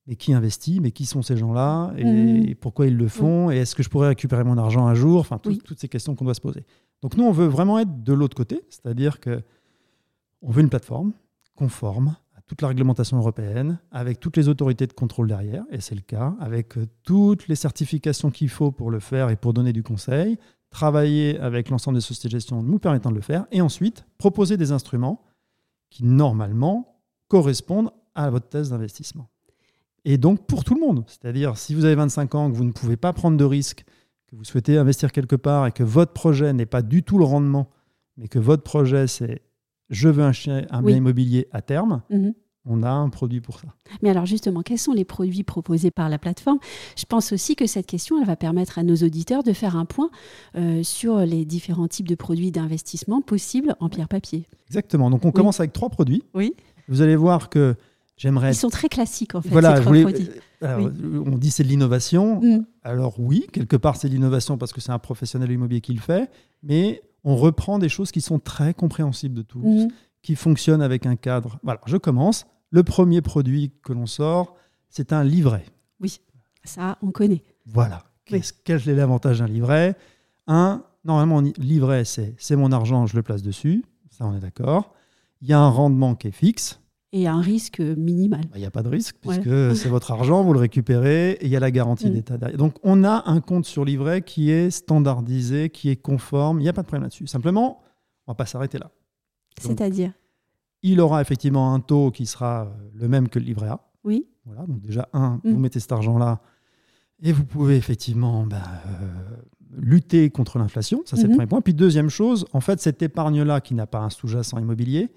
mais 0.08 0.16
qui 0.16 0.34
investit 0.34 0.80
Mais 0.82 0.92
qui 0.92 1.06
sont 1.06 1.22
ces 1.22 1.38
gens-là? 1.38 1.94
Et, 1.98 2.04
mhm. 2.04 2.56
pourquoi 2.56 2.88
ils 2.88 2.98
le 2.98 3.08
font? 3.08 3.52
Et 3.52 3.58
est-ce 3.58 3.76
que 3.76 3.84
je 3.84 3.90
pourrais 3.90 4.10
récupérer 4.10 4.44
mon 4.44 4.58
argent 4.58 4.88
un 4.88 4.96
jour? 4.96 5.20
Enfin, 5.20 5.38
toutes 5.38 5.80
ces 5.80 5.88
questions 5.88 6.16
qu'on 6.16 6.26
doit 6.26 6.34
se 6.34 6.42
poser. 6.42 6.66
Donc 7.02 7.18
nous, 7.18 7.24
on 7.24 7.32
veut 7.32 7.48
vraiment 7.48 7.80
être 7.80 8.04
de 8.04 8.14
l'autre 8.14 8.36
côté, 8.36 8.62
c'est-à-dire 8.70 9.20
que 9.20 9.42
on 10.42 10.52
veut 10.52 10.62
une 10.62 10.70
plateforme 10.70 11.14
conforme, 11.56 12.16
toute 12.48 12.62
la 12.62 12.68
réglementation 12.68 13.18
européenne, 13.18 13.80
avec 13.92 14.20
toutes 14.20 14.38
les 14.38 14.50
autorités 14.50 14.88
de 14.88 14.94
contrôle 14.94 15.28
derrière, 15.28 15.64
et 15.72 15.82
c'est 15.82 15.96
le 15.96 16.02
cas, 16.02 16.36
avec 16.40 16.78
euh, 16.78 16.86
toutes 17.04 17.48
les 17.48 17.56
certifications 17.56 18.32
qu'il 18.32 18.50
faut 18.50 18.72
pour 18.72 18.92
le 18.92 19.00
faire 19.00 19.30
et 19.30 19.36
pour 19.36 19.54
donner 19.54 19.74
du 19.74 19.84
conseil, 19.84 20.38
travailler 20.70 21.40
avec 21.40 21.70
l'ensemble 21.70 21.98
des 21.98 22.02
sociétés 22.02 22.28
de 22.28 22.34
gestion 22.34 22.64
nous 22.64 22.80
permettant 22.80 23.12
de 23.12 23.16
le 23.16 23.22
faire, 23.22 23.46
et 23.52 23.62
ensuite 23.62 24.06
proposer 24.18 24.58
des 24.58 24.72
instruments 24.72 25.24
qui 25.90 26.04
normalement 26.04 27.00
correspondent 27.28 27.92
à 28.16 28.30
votre 28.30 28.50
thèse 28.50 28.72
d'investissement. 28.72 29.30
Et 30.06 30.18
donc 30.18 30.46
pour 30.48 30.64
tout 30.64 30.76
le 30.76 30.82
monde, 30.82 31.06
c'est-à-dire 31.08 31.58
si 31.58 31.76
vous 31.76 31.86
avez 31.86 31.96
25 31.96 32.36
ans, 32.36 32.52
que 32.52 32.58
vous 32.58 32.66
ne 32.66 32.72
pouvez 32.72 32.98
pas 32.98 33.14
prendre 33.14 33.38
de 33.38 33.44
risques, 33.46 33.86
que 34.28 34.36
vous 34.36 34.44
souhaitez 34.44 34.78
investir 34.78 35.12
quelque 35.12 35.36
part 35.36 35.68
et 35.68 35.72
que 35.72 35.84
votre 35.84 36.12
projet 36.12 36.52
n'est 36.52 36.66
pas 36.66 36.82
du 36.82 37.04
tout 37.04 37.18
le 37.18 37.26
rendement, 37.26 37.70
mais 38.18 38.28
que 38.28 38.40
votre 38.40 38.64
projet 38.64 39.08
c'est 39.08 39.42
je 39.94 40.10
veux 40.10 40.24
un, 40.24 40.32
un 40.70 40.82
bien 40.82 40.98
immobilier 40.98 41.48
à 41.52 41.62
terme, 41.62 42.02
mhm. 42.10 42.34
on 42.66 42.84
a 42.84 42.90
un 42.90 43.10
produit 43.10 43.40
pour 43.40 43.60
ça. 43.60 43.68
Mais 44.02 44.10
alors 44.10 44.26
justement, 44.26 44.62
quels 44.62 44.80
sont 44.80 44.92
les 44.94 45.06
produits 45.06 45.44
proposés 45.44 45.92
par 45.92 46.10
la 46.10 46.18
plateforme? 46.18 46.60
Je 46.98 47.06
pense 47.06 47.32
aussi 47.32 47.56
que 47.56 47.68
cette 47.68 47.86
question, 47.86 48.20
elle 48.20 48.28
va 48.28 48.36
permettre 48.36 48.80
à 48.80 48.84
nos 48.84 48.96
auditeurs 48.96 49.44
de 49.44 49.54
faire 49.54 49.78
un 49.78 49.86
point 49.86 50.10
euh, 50.56 50.84
sur 50.84 51.20
les 51.20 51.46
différents 51.46 51.88
types 51.88 52.08
de 52.08 52.16
produits 52.16 52.52
d'investissement 52.52 53.22
possibles 53.22 53.76
en 53.80 53.90
pierre-papier. 53.90 54.48
Exactement. 54.68 55.10
Donc 55.10 55.24
on 55.26 55.32
commence 55.32 55.60
avec 55.60 55.74
trois 55.74 55.90
produits. 55.90 56.24
Oui. 56.34 56.56
Vous 56.90 57.02
allez 57.02 57.16
voir 57.16 57.50
que 57.50 57.76
j'aimerais... 58.18 58.52
Ils 58.52 58.56
sont 58.56 58.70
très 58.70 58.90
classiques 58.90 59.36
en 59.36 59.42
fait, 59.42 59.50
voilà, 59.50 59.78
ces 59.78 59.82
trois 59.84 60.02
produits. 60.02 60.30
Alors, 60.62 60.90
On 61.26 61.38
dit 61.38 61.52
c'est 61.52 61.64
de 61.64 61.68
l'innovation. 61.70 62.42
Mm. 62.42 62.66
Alors 62.84 63.20
oui, 63.20 63.48
quelque 63.52 63.76
part 63.76 63.96
c'est 63.98 64.08
de 64.08 64.14
l'innovation 64.14 64.58
parce 64.58 64.74
que 64.74 64.82
c'est 64.82 64.92
un 64.92 65.00
professionnel 65.00 65.52
immobilier 65.52 65.82
qui 65.82 65.94
le 65.94 66.00
fait, 66.00 66.32
mais 66.64 67.02
on 67.24 67.36
reprend 67.36 67.80
des 67.80 67.90
choses 67.90 68.12
qui 68.12 68.22
sont 68.22 68.40
très 68.40 68.74
compréhensibles 68.74 69.36
de 69.36 69.42
tous, 69.42 69.60
mhm. 69.60 69.92
qui 70.22 70.36
fonctionnent 70.36 70.82
avec 70.82 71.06
un 71.06 71.16
cadre. 71.16 71.60
Voilà, 71.64 71.80
je 71.86 71.98
commence. 71.98 72.46
Le 72.70 72.84
premier 72.84 73.22
produit 73.22 73.72
que 73.84 73.94
l'on 73.94 74.06
sort, 74.06 74.56
c'est 74.90 75.14
un 75.14 75.24
livret. 75.24 75.66
Oui, 76.00 76.20
ça, 76.64 76.98
on 77.02 77.12
connaît. 77.12 77.44
Voilà. 77.66 78.04
Qu'est-ce, 78.26 78.54
quel 78.64 78.88
est 78.88 78.96
l'avantage 78.96 79.40
d'un 79.40 79.48
livret? 79.48 79.96
Un, 80.48 80.84
normalement, 81.04 81.42
livret, 81.58 82.06
c'est, 82.06 82.36
c'est 82.38 82.56
mon 82.56 82.72
argent, 82.72 83.06
je 83.06 83.16
le 83.16 83.24
place 83.24 83.42
dessus. 83.42 83.84
Ça, 84.10 84.26
on 84.26 84.36
est 84.36 84.40
d'accord. 84.40 84.94
Il 85.42 85.48
y 85.48 85.54
a 85.54 85.60
un 85.60 85.70
rendement 85.70 86.16
qui 86.16 86.28
est 86.28 86.32
fixe 86.32 86.80
et 87.14 87.28
un 87.28 87.40
risque 87.40 87.80
minimal. 87.80 88.42
Bah, 88.42 88.56
il 88.56 88.60
n'y 88.60 88.66
a 88.66 88.72
pas 88.72 88.84
de 88.84 88.90
risque 88.90 89.16
puisque 89.22 89.44
c'est 89.76 89.88
votre 89.88 90.12
argent, 90.12 90.44
vous 90.44 90.52
le 90.52 90.60
récupérez 90.60 91.32
et 91.34 91.46
il 91.46 91.50
y 91.50 91.56
a 91.56 91.60
la 91.60 91.72
garantie 91.72 92.10
mm. 92.10 92.14
d'État 92.14 92.38
derrière. 92.38 92.58
Donc 92.58 92.74
on 92.84 93.04
a 93.04 93.24
un 93.28 93.40
compte 93.40 93.66
sur 93.66 93.86
livret 93.86 94.24
qui 94.24 94.50
est 94.50 94.72
standardisé, 94.72 95.70
qui 95.70 95.90
est 95.90 95.96
conforme, 95.96 96.60
il 96.60 96.64
n'y 96.64 96.70
a 96.70 96.74
pas 96.74 96.82
de 96.82 96.88
problème 96.88 97.04
là-dessus. 97.04 97.28
Simplement, 97.28 97.82
on 98.28 98.32
ne 98.32 98.34
va 98.34 98.36
pas 98.36 98.46
s'arrêter 98.46 98.80
là. 98.80 98.92
C'est-à-dire 99.62 100.12
Il 100.82 101.00
aura 101.00 101.22
effectivement 101.22 101.74
un 101.74 101.80
taux 101.80 102.12
qui 102.12 102.26
sera 102.26 102.64
euh, 102.64 102.90
le 102.96 103.08
même 103.08 103.30
que 103.30 103.40
le 103.40 103.46
livret 103.46 103.70
A. 103.70 103.80
Oui. 104.04 104.28
Voilà, 104.46 104.66
donc 104.66 104.82
déjà, 104.82 105.08
un, 105.14 105.40
vous 105.44 105.58
mm. 105.58 105.62
mettez 105.62 105.80
cet 105.80 105.92
argent-là 105.92 106.42
et 107.22 107.32
vous 107.32 107.46
pouvez 107.46 107.78
effectivement 107.78 108.46
bah, 108.46 108.64
euh, 108.88 109.08
lutter 109.78 110.30
contre 110.30 110.58
l'inflation. 110.58 111.02
Ça, 111.06 111.16
c'est 111.16 111.24
le 111.24 111.30
Mhm. 111.30 111.36
premier 111.36 111.48
point. 111.48 111.62
Puis, 111.62 111.74
deuxième 111.74 112.10
chose, 112.10 112.46
en 112.52 112.60
fait, 112.60 112.82
cette 112.82 113.02
épargne-là, 113.02 113.62
qui 113.62 113.76
n'a 113.76 113.88
pas 113.88 114.00
un 114.00 114.10
sous-jacent 114.10 114.58
immobilier, 114.60 115.10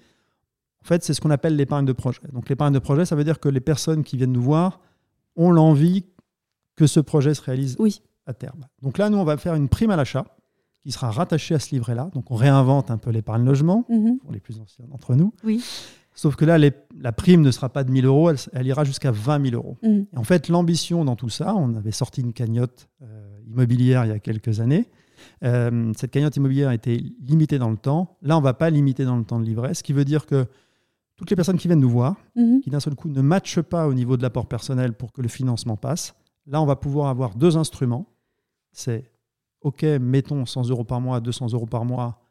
en 0.87 0.89
fait, 0.89 1.03
c'est 1.03 1.13
ce 1.13 1.19
qu'on 1.19 1.31
appelle 1.31 1.57
l'épargne 1.57 1.85
de 1.85 1.91
projet. 1.91 2.21
Donc, 2.31 2.47
l'épargne 2.47 2.73
de 2.73 2.79
projet, 2.79 3.03
ça 3.05 3.15
veut 3.17 3.25
dire 3.25 3.39
que 3.41 3.49
les 3.49 3.59
personnes 3.59 4.03
qui 4.03 4.15
viennent 4.15 4.31
nous 4.31 4.41
voir 4.41 4.79
ont 5.35 5.51
l'envie 5.51 6.05
que 6.77 6.87
ce 6.87 7.01
projet 7.01 7.33
se 7.33 7.41
réalise 7.41 7.75
Oui. 7.79 8.01
à 8.25 8.33
terme. 8.33 8.67
Donc 8.81 8.97
là, 8.97 9.09
nous, 9.09 9.17
on 9.17 9.23
va 9.25 9.35
faire 9.37 9.55
une 9.55 9.67
prime 9.67 9.91
à 9.91 9.97
l'achat 9.97 10.25
qui 10.83 10.91
sera 10.93 11.11
rattachée 11.11 11.55
à 11.55 11.59
ce 11.59 11.71
livret-là. 11.75 12.09
Donc, 12.13 12.31
on 12.31 12.35
réinvente 12.35 12.89
un 12.89 12.97
peu 12.97 13.09
l'épargne 13.09 13.43
logement 13.43 13.83
Mhm. 13.89 14.19
pour 14.19 14.31
les 14.31 14.39
plus 14.39 14.59
anciens 14.61 14.85
d'entre 14.87 15.13
nous. 15.15 15.33
Oui. 15.43 15.61
Sauf 16.15 16.35
que 16.37 16.45
là, 16.45 16.57
les- 16.57 16.71
la 16.99 17.11
prime 17.11 17.41
ne 17.41 17.51
sera 17.51 17.67
pas 17.69 17.83
de 17.83 17.91
1000 17.91 18.05
euros, 18.05 18.29
elle, 18.29 18.37
elle 18.53 18.65
ira 18.67 18.83
jusqu'à 18.85 19.11
20 19.11 19.39
000 19.43 19.55
euros. 19.55 19.77
Mhm. 19.83 20.07
Et 20.13 20.17
en 20.17 20.23
fait, 20.23 20.47
l'ambition 20.47 21.03
dans 21.03 21.15
tout 21.17 21.29
ça, 21.29 21.53
on 21.55 21.75
avait 21.75 21.91
sorti 21.91 22.21
une 22.21 22.31
cagnotte 22.33 22.87
euh, 23.03 23.39
immobilière 23.45 24.05
il 24.05 24.09
y 24.09 24.11
a 24.13 24.19
quelques 24.19 24.61
années. 24.61 24.89
Euh, 25.43 25.91
cette 25.97 26.11
cagnotte 26.11 26.35
immobilière 26.37 26.71
était 26.71 26.97
limitée 27.19 27.59
dans 27.59 27.69
le 27.69 27.77
temps. 27.77 28.17
Là, 28.21 28.37
on 28.37 28.39
ne 28.39 28.43
va 28.45 28.53
pas 28.53 28.69
limiter 28.69 29.03
dans 29.03 29.17
le 29.17 29.23
temps 29.25 29.39
de 29.39 29.45
livret, 29.45 29.73
ce 29.73 29.83
qui 29.83 29.93
veut 29.93 30.05
dire 30.05 30.25
que 30.25 30.45
toutes 31.17 31.29
les 31.29 31.35
personnes 31.35 31.57
qui 31.57 31.67
viennent 31.67 31.79
nous 31.81 31.89
voir, 31.89 32.15
Mhm. 32.35 32.61
qui 32.61 32.69
d'un 32.69 32.79
seul 32.79 32.95
coup 32.95 33.09
ne 33.09 33.21
matchent 33.21 33.61
pas 33.61 33.87
au 33.87 33.93
niveau 33.93 34.15
de 34.17 34.21
l'apport 34.21 34.47
personnel 34.47 34.93
pour 34.93 35.11
que 35.11 35.21
le 35.21 35.27
financement 35.27 35.75
passe, 35.75 36.15
là, 36.45 36.61
on 36.61 36.65
va 36.65 36.75
pouvoir 36.77 37.09
avoir 37.09 37.35
deux 37.35 37.57
instruments. 37.57 38.05
C'est, 38.71 39.11
OK, 39.61 39.83
mettons 39.83 40.45
100 40.45 40.69
euros 40.69 40.83
par 40.83 41.01
mois, 41.01 41.19
200 41.19 41.47
euros 41.53 41.65
par 41.65 41.83
mois, 41.85 42.21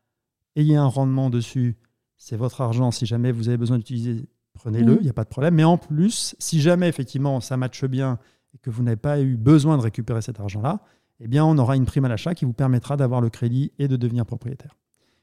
ayez 0.54 0.76
un 0.76 0.86
rendement 0.86 1.28
dessus, 1.30 1.76
c'est 2.16 2.36
votre 2.36 2.60
argent, 2.62 2.90
si 2.90 3.04
jamais 3.04 3.32
vous 3.32 3.48
avez 3.48 3.58
besoin 3.58 3.76
d'utiliser, 3.78 4.24
prenez-le, 4.54 4.92
il 4.94 4.96
Mhm. 4.98 5.02
n'y 5.02 5.08
a 5.10 5.12
pas 5.12 5.24
de 5.24 5.28
problème. 5.28 5.54
Mais 5.54 5.64
en 5.64 5.76
plus, 5.76 6.34
si 6.38 6.60
jamais 6.60 6.88
effectivement 6.88 7.40
ça 7.40 7.56
matche 7.56 7.84
bien 7.84 8.18
et 8.54 8.58
que 8.58 8.70
vous 8.70 8.82
n'avez 8.82 8.96
pas 8.96 9.20
eu 9.20 9.36
besoin 9.36 9.76
de 9.76 9.82
récupérer 9.82 10.22
cet 10.22 10.40
argent-là, 10.40 10.80
eh 11.20 11.28
bien, 11.28 11.44
on 11.44 11.58
aura 11.58 11.76
une 11.76 11.84
prime 11.86 12.04
à 12.04 12.08
l'achat 12.08 12.34
qui 12.34 12.44
vous 12.44 12.52
permettra 12.52 12.96
d'avoir 12.96 13.20
le 13.20 13.30
crédit 13.30 13.72
et 13.78 13.88
de 13.88 13.96
devenir 13.96 14.24
propriétaire. 14.24 14.76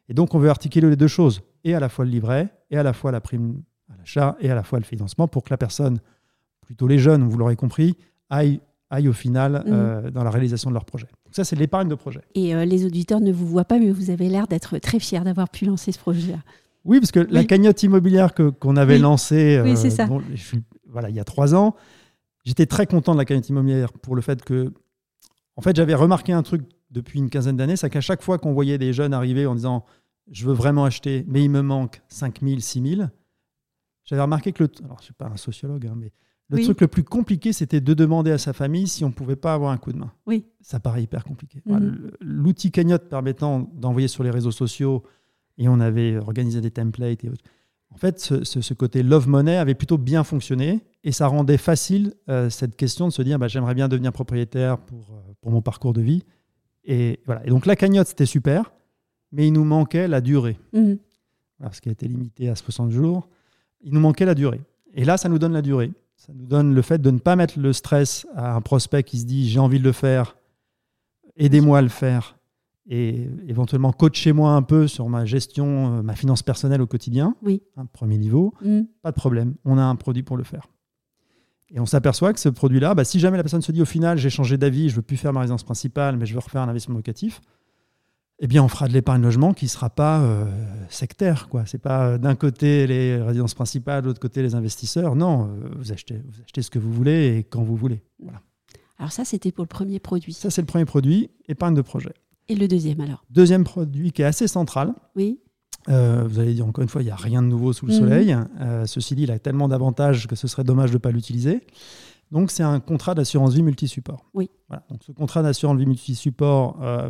Et 0.10 0.14
donc, 0.14 0.34
on 0.36 0.40
veut 0.40 0.50
articuler 0.50 0.90
les 0.90 0.96
deux 0.96 1.08
choses, 1.08 1.42
et 1.64 1.74
à 1.76 1.80
la 1.80 1.90
fois 1.90 2.06
le 2.06 2.12
livret, 2.12 2.50
et 2.72 2.78
à 2.78 2.84
la 2.84 2.94
fois 2.94 3.12
la 3.12 3.22
prime 3.22 3.62
à 3.90 3.98
l'achat, 3.98 4.36
et 4.40 4.50
à 4.50 4.56
la 4.56 4.64
fois 4.64 4.80
le 4.80 4.86
financement, 4.86 5.28
pour 5.28 5.44
que 5.44 5.50
la 5.50 5.58
personne, 5.58 6.00
plutôt 6.62 6.88
les 6.88 7.00
jeunes, 7.00 7.24
vous 7.28 7.38
l'aurez 7.38 7.56
compris, 7.56 7.96
aille, 8.30 8.60
aille 8.90 9.08
au 9.08 9.14
final 9.14 9.64
Mhm. 9.66 9.74
euh, 9.74 10.12
dans 10.12 10.24
la 10.24 10.30
réalisation 10.30 10.70
de 10.70 10.74
leur 10.74 10.86
projet. 10.86 11.08
Donc 11.26 11.36
ça, 11.36 11.44
c'est 11.44 11.56
l'épargne 11.56 11.88
de 11.90 11.96
projet. 11.96 12.22
Et 12.36 12.54
euh, 12.56 12.66
les 12.66 12.86
auditeurs 12.86 13.22
ne 13.22 13.32
vous 13.32 13.48
voient 13.48 13.66
pas, 13.66 13.80
mais 13.80 13.92
vous 13.92 14.10
avez 14.10 14.30
l'air 14.30 14.48
d'être 14.48 14.78
très 14.80 15.00
fiers 15.00 15.22
d'avoir 15.22 15.50
pu 15.50 15.66
lancer 15.66 15.92
ce 15.92 16.00
projet-là. 16.00 16.40
Oui, 16.86 17.00
parce 17.00 17.12
que 17.12 17.20
la 17.20 17.46
cagnotte 17.46 17.82
immobilière 17.84 18.34
que- 18.34 18.50
qu'on 18.50 18.76
avait 18.76 18.96
Oui. 18.96 19.02
lancée 19.02 19.60
Oui, 19.64 19.72
euh, 19.72 19.76
c'est 19.76 19.90
ça. 19.90 20.06
bon, 20.06 20.22
je 20.34 20.42
suis- 20.42 20.64
voilà, 20.90 21.10
il 21.10 21.16
y 21.16 21.20
a 21.20 21.24
trois 21.24 21.56
ans, 21.56 21.76
j'étais 22.44 22.66
très 22.66 22.86
content 22.88 23.14
de 23.14 23.20
la 23.20 23.26
cagnotte 23.26 23.48
immobilière 23.50 23.94
pour 23.94 24.16
le 24.16 24.22
fait 24.22 24.44
que, 24.44 24.74
en 25.56 25.62
fait, 25.62 25.76
j'avais 25.76 25.94
remarqué 25.96 26.34
un 26.34 26.44
truc 26.44 26.62
depuis 26.94 27.20
une 27.20 27.30
quinzaine 27.30 27.58
d'années, 27.58 27.76
c'est 27.76 27.90
qu'à 27.90 28.00
chaque 28.02 28.22
fois 28.22 28.38
qu'on 28.38 28.54
voyait 28.54 28.78
des 28.78 28.94
jeunes 28.94 29.14
arriver 29.14 29.46
en 29.46 29.56
disant 29.56 29.84
je 30.32 30.46
veux 30.46 30.54
vraiment 30.54 30.86
acheter, 30.86 31.26
mais 31.28 31.44
il 31.44 31.50
me 31.50 31.62
manque 31.62 32.02
5 32.08 32.40
000, 32.42 32.60
6 32.62 32.96
000, 32.96 33.08
j'avais 34.06 34.22
remarqué 34.22 34.52
que 34.54 34.64
le. 34.64 34.70
Alors, 34.84 34.98
je 34.98 35.02
ne 35.02 35.06
suis 35.06 35.14
pas 35.14 35.28
un 35.28 35.38
sociologue, 35.38 35.86
hein, 35.88 35.96
mais 35.98 36.12
le 36.50 36.58
Oui. 36.58 36.64
truc 36.64 36.82
le 36.82 36.88
plus 36.88 37.04
compliqué, 37.04 37.52
c'était 37.54 37.82
de 37.82 37.94
demander 37.94 38.32
à 38.32 38.38
sa 38.38 38.54
famille 38.54 38.88
si 38.88 39.04
on 39.04 39.10
ne 39.10 39.14
pouvait 39.14 39.36
pas 39.36 39.54
avoir 39.54 39.72
un 39.72 39.78
coup 39.78 39.92
de 39.92 39.98
main. 39.98 40.12
Oui. 40.28 40.46
Ça 40.62 40.80
paraît 40.80 41.04
hyper 41.04 41.24
compliqué. 41.24 41.62
Mhm. 41.66 42.12
L'outil 42.22 42.72
cagnotte 42.72 43.10
permettant 43.10 43.60
d'envoyer 43.74 44.08
sur 44.08 44.24
les 44.24 44.30
réseaux 44.30 44.52
sociaux, 44.52 45.04
et 45.58 45.68
on 45.68 45.80
avait 45.80 46.18
organisé 46.18 46.62
des 46.62 46.72
templates 46.72 47.24
et 47.24 47.30
autres. 47.30 47.44
En 47.90 47.98
fait, 47.98 48.20
ce, 48.20 48.44
ce- 48.44 48.62
ce 48.62 48.74
côté 48.74 49.04
love 49.04 49.28
money 49.28 49.56
avait 49.56 49.76
plutôt 49.76 49.98
bien 50.00 50.24
fonctionné 50.24 50.84
et 51.04 51.12
ça 51.12 51.28
rendait 51.28 51.58
facile 51.58 52.14
euh, 52.28 52.50
cette 52.50 52.76
question 52.76 53.08
de 53.08 53.14
se 53.14 53.22
dire 53.22 53.38
bah, 53.38 53.48
j'aimerais 53.48 53.76
bien 53.76 53.88
devenir 53.88 54.12
propriétaire 54.12 54.80
pour, 54.80 55.12
euh, 55.12 55.34
pour 55.42 55.52
mon 55.52 55.62
parcours 55.62 55.94
de 55.94 56.02
vie. 56.02 56.24
Et, 56.86 57.20
voilà. 57.26 57.46
et 57.46 57.50
donc 57.50 57.66
la 57.66 57.76
cagnotte, 57.76 58.08
c'était 58.08 58.26
super, 58.26 58.72
mais 59.32 59.48
il 59.48 59.54
nous 59.54 59.64
manquait 59.64 60.08
la 60.08 60.22
durée. 60.22 60.58
Mhm. 60.74 60.98
Voilà, 61.60 61.74
ce 61.74 61.82
qui 61.82 61.90
a 61.90 61.92
été 61.92 62.08
limité 62.08 62.50
à 62.50 62.56
60 62.56 62.92
jours. 62.92 63.30
Il 63.82 63.94
nous 63.94 64.00
manquait 64.00 64.26
la 64.26 64.36
durée. 64.36 64.62
Et 64.94 65.06
là, 65.06 65.18
ça 65.18 65.30
nous 65.30 65.40
donne 65.40 65.54
la 65.54 65.62
durée. 65.62 65.92
Ça 66.16 66.34
nous 66.34 66.46
donne 66.46 66.74
le 66.74 66.82
fait 66.82 67.02
de 67.02 67.10
ne 67.12 67.20
pas 67.20 67.36
mettre 67.36 67.60
le 67.60 67.74
stress 67.74 68.26
à 68.36 68.56
un 68.56 68.62
prospect 68.62 69.04
qui 69.04 69.18
se 69.20 69.26
dit 69.26 69.50
j'ai 69.50 69.60
envie 69.60 69.80
de 69.80 69.84
le 69.84 69.92
faire, 69.92 70.38
aidez-moi 71.38 71.80
à 71.80 71.82
le 71.82 71.90
faire, 71.90 72.38
et 72.88 73.28
éventuellement 73.48 73.92
coachez-moi 73.92 74.52
un 74.52 74.62
peu 74.62 74.88
sur 74.88 75.08
ma 75.10 75.26
gestion, 75.26 75.98
euh, 75.98 76.02
ma 76.02 76.16
finance 76.16 76.44
personnelle 76.44 76.82
au 76.82 76.88
quotidien. 76.88 77.36
Oui. 77.42 77.62
Un 77.78 77.86
premier 77.86 78.18
niveau, 78.18 78.54
Mhm. 78.62 78.88
pas 79.02 79.12
de 79.12 79.16
problème, 79.16 79.56
on 79.66 79.78
a 79.78 79.84
un 79.84 79.96
produit 79.96 80.24
pour 80.24 80.38
le 80.38 80.44
faire. 80.44 80.68
Et 81.74 81.80
on 81.80 81.86
s'aperçoit 81.86 82.34
que 82.34 82.40
ce 82.40 82.50
produit-là, 82.50 82.94
bah, 82.94 83.04
si 83.04 83.20
jamais 83.20 83.38
la 83.38 83.44
personne 83.44 83.62
se 83.64 83.72
dit 83.72 83.82
au 83.82 83.86
final 83.86 84.18
j'ai 84.18 84.30
changé 84.30 84.58
d'avis, 84.58 84.90
je 84.90 84.96
veux 84.96 85.02
plus 85.02 85.18
faire 85.18 85.34
ma 85.34 85.40
résidence 85.42 85.64
principale, 85.64 86.18
mais 86.18 86.26
je 86.26 86.34
veux 86.34 86.40
refaire 86.40 86.62
un 86.62 86.70
investissement 86.70 86.98
locatif, 86.98 87.42
eh 88.40 88.48
bien 88.48 88.64
on 88.64 88.68
fera 88.68 88.88
de 88.88 88.94
l'épargne 88.94 89.22
logement 89.24 89.54
qui 89.54 89.66
ne 89.66 89.70
sera 89.70 89.90
pas 89.90 90.22
euh, 90.22 90.46
sectaire. 90.90 91.50
quoi. 91.50 91.66
C'est 91.66 91.80
pas 91.82 92.06
euh, 92.10 92.18
d'un 92.18 92.36
côté 92.36 92.86
les 92.86 93.20
résidences 93.22 93.56
principales, 93.56 94.04
de 94.04 94.08
l'autre 94.08 94.20
côté 94.20 94.44
les 94.44 94.54
investisseurs. 94.54 95.16
Non, 95.16 95.48
euh, 95.48 95.70
vous 95.78 95.92
achetez, 95.92 96.22
vous 96.28 96.42
achetez 96.44 96.62
ce 96.62 96.70
que 96.70 96.80
vous 96.80 96.94
voulez 96.94 97.38
et 97.38 97.44
quand 97.44 97.64
vous 97.64 97.76
voulez. 97.76 98.04
Voilà. 98.20 98.42
Alors 99.00 99.12
ça, 99.12 99.26
c'était 99.26 99.52
pour 99.52 99.64
le 99.64 99.70
premier 99.70 100.00
produit. 100.00 100.34
Ça 100.34 100.52
c'est 100.52 100.62
le 100.62 100.68
premier 100.68 100.86
produit, 100.86 101.32
épargne 101.48 101.74
de 101.74 101.82
projet. 101.82 102.14
Et 102.50 102.56
le 102.56 102.68
deuxième 102.68 103.00
alors? 103.02 103.24
Deuxième 103.30 103.64
produit 103.64 104.12
qui 104.12 104.22
est 104.22 104.26
assez 104.26 104.48
central, 104.48 104.94
Oui. 105.16 105.40
Euh, 105.90 106.24
vous 106.28 106.40
allez 106.40 106.54
dire 106.54 106.66
encore 106.66 106.82
une 106.82 106.90
fois, 106.90 107.02
il 107.02 107.06
n'y 107.06 107.12
a 107.12 107.16
rien 107.16 107.42
de 107.42 107.48
nouveau 107.48 107.74
sous 107.74 107.86
le 107.86 107.94
Mhm. 107.94 108.00
soleil. 108.00 108.38
Euh, 108.62 108.86
ceci 108.86 109.16
dit, 109.16 109.24
il 109.24 109.32
a 109.32 109.40
tellement 109.40 109.68
d'avantages 109.68 110.28
que 110.28 110.36
ce 110.36 110.48
serait 110.48 110.64
dommage 110.64 110.90
de 110.92 110.96
ne 110.96 111.00
pas 111.00 111.12
l'utiliser. 111.12 111.62
Donc, 112.32 112.50
c'est 112.52 112.64
un 112.64 112.80
contrat 112.80 113.14
d'assurance 113.16 113.54
vie 113.54 113.62
multi-support. 113.64 114.26
Oui. 114.34 114.50
Voilà. 114.70 114.84
Donc, 114.90 115.04
ce 115.04 115.12
contrat 115.12 115.44
d'assurance 115.44 115.78
vie 115.78 115.86
multi-support 115.86 116.80
euh, 116.82 117.10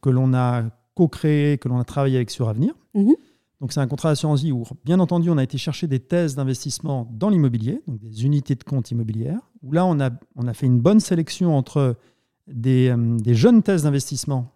que 0.00 0.10
l'on 0.10 0.34
a 0.34 0.64
co-créé, 0.94 1.58
que 1.58 1.68
l'on 1.68 1.78
a 1.78 1.84
travaillé 1.84 2.16
avec 2.16 2.30
Suravenir. 2.30 2.74
Mhm. 2.94 3.14
Donc, 3.60 3.72
c'est 3.72 3.80
un 3.80 3.86
contrat 3.86 4.10
d'assurance 4.10 4.42
vie 4.42 4.52
où, 4.52 4.64
bien 4.84 4.98
entendu, 4.98 5.30
on 5.30 5.38
a 5.38 5.42
été 5.42 5.56
chercher 5.56 5.86
des 5.86 6.00
thèses 6.00 6.34
d'investissement 6.34 7.08
dans 7.12 7.28
l'immobilier, 7.28 7.80
donc 7.86 7.98
des 8.00 8.24
unités 8.24 8.54
de 8.54 8.64
compte 8.64 8.90
immobilières, 8.90 9.40
où 9.62 9.72
là, 9.72 9.86
on 9.86 9.98
a, 10.00 10.10
on 10.36 10.46
a 10.46 10.52
fait 10.54 10.66
une 10.66 10.80
bonne 10.80 11.00
sélection 11.00 11.56
entre 11.56 11.96
des, 12.48 12.88
euh, 12.88 13.16
des 13.18 13.34
jeunes 13.34 13.62
thèses 13.62 13.84
d'investissement 13.84 14.52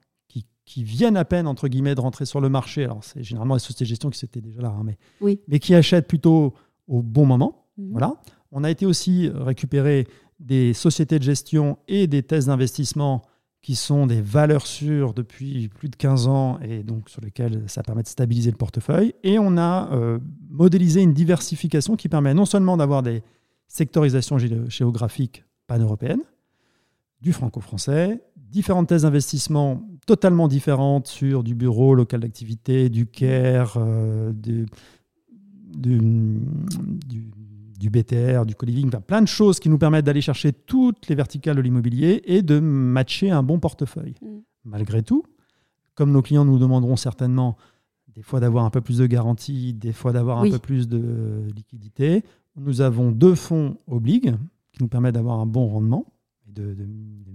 qui, 0.70 0.84
viennent 0.84 1.16
à 1.16 1.24
peine, 1.24 1.46
entre 1.46 1.66
guillemets, 1.68 1.94
de 1.94 2.00
rentrer 2.00 2.24
sur 2.26 2.40
le 2.40 2.48
marché. 2.48 2.84
Alors, 2.84 3.02
c'est 3.02 3.22
généralement 3.24 3.54
les 3.54 3.60
sociétés 3.60 3.84
de 3.84 3.88
gestion 3.88 4.08
qui 4.10 4.24
étaient 4.24 4.40
déjà 4.40 4.60
là, 4.62 4.68
hein, 4.68 4.82
mais, 4.84 4.98
Oui. 5.20 5.40
mais 5.48 5.58
qui 5.58 5.74
achètent 5.74 6.06
plutôt 6.06 6.54
au 6.86 7.02
bon 7.02 7.26
moment. 7.26 7.66
Mhm. 7.76 7.88
Voilà. 7.92 8.14
On 8.52 8.62
a 8.64 8.70
été 8.70 8.86
aussi 8.86 9.28
récupérer 9.34 10.06
des 10.38 10.72
sociétés 10.72 11.18
de 11.18 11.24
gestion 11.24 11.78
et 11.88 12.06
des 12.06 12.22
thèses 12.22 12.46
d'investissement 12.46 13.22
qui 13.62 13.74
sont 13.76 14.06
des 14.06 14.22
valeurs 14.22 14.66
sûres 14.66 15.12
depuis 15.12 15.68
plus 15.68 15.88
de 15.90 15.96
15 15.96 16.28
ans 16.28 16.58
et 16.62 16.82
donc 16.82 17.10
sur 17.10 17.20
lesquelles 17.20 17.64
ça 17.66 17.82
permet 17.82 18.02
de 18.02 18.08
stabiliser 18.08 18.50
le 18.50 18.56
portefeuille. 18.56 19.12
Et 19.22 19.38
on 19.38 19.58
a 19.58 19.90
euh, 19.92 20.18
modélisé 20.48 21.02
une 21.02 21.12
diversification 21.12 21.96
qui 21.96 22.08
permet 22.08 22.32
non 22.32 22.46
seulement 22.46 22.76
d'avoir 22.78 23.02
des 23.02 23.22
sectorisations 23.68 24.38
gé- 24.38 24.70
géographiques 24.70 25.44
pan-européennes, 25.66 26.22
du 27.20 27.32
franco-français, 27.34 28.22
différentes 28.36 28.88
thèses 28.88 29.02
d'investissement 29.02 29.82
totalement 30.10 30.48
différentes 30.48 31.06
sur 31.06 31.44
du 31.44 31.54
bureau, 31.54 31.94
local 31.94 32.18
d'activité, 32.20 32.88
du 32.88 33.06
CARE, 33.06 33.74
euh, 33.76 34.32
du, 34.32 34.66
du, 35.76 35.98
du- 37.06 37.30
du 37.78 37.90
BTR, 37.90 38.44
du 38.44 38.54
co-living, 38.56 38.88
enfin, 38.88 39.00
plein 39.00 39.22
de 39.22 39.28
choses 39.28 39.60
qui 39.60 39.68
nous 39.70 39.78
permettent 39.78 40.04
d'aller 40.04 40.20
chercher 40.20 40.52
toutes 40.52 41.06
les 41.08 41.14
verticales 41.14 41.54
de 41.56 41.62
l'immobilier 41.62 42.22
et 42.24 42.42
de 42.42 42.58
matcher 42.58 43.30
un 43.30 43.42
bon 43.44 43.58
portefeuille. 43.60 44.16
Mm. 44.20 44.26
Malgré 44.64 45.02
tout, 45.04 45.22
comme 45.94 46.10
nos 46.10 46.22
clients 46.22 46.44
nous 46.44 46.58
demanderont 46.58 46.96
certainement 46.96 47.56
des 48.14 48.22
fois 48.22 48.40
d'avoir 48.40 48.64
un 48.64 48.70
peu 48.70 48.80
plus 48.80 48.98
de 48.98 49.06
garantie, 49.06 49.72
des 49.74 49.92
fois 49.92 50.12
d'avoir 50.12 50.42
Oui. 50.42 50.48
un 50.48 50.52
peu 50.52 50.58
plus 50.58 50.88
de 50.88 51.46
liquidité, 51.54 52.24
nous 52.56 52.80
avons 52.80 53.12
deux 53.12 53.36
fonds 53.36 53.76
obligues 53.86 54.34
qui 54.72 54.82
nous 54.82 54.88
permettent 54.88 55.14
d'avoir 55.14 55.38
un 55.38 55.46
bon 55.46 55.68
rendement 55.68 56.04
et 56.48 56.52
de, 56.52 56.74
de- 56.74 56.84
de 56.84 57.32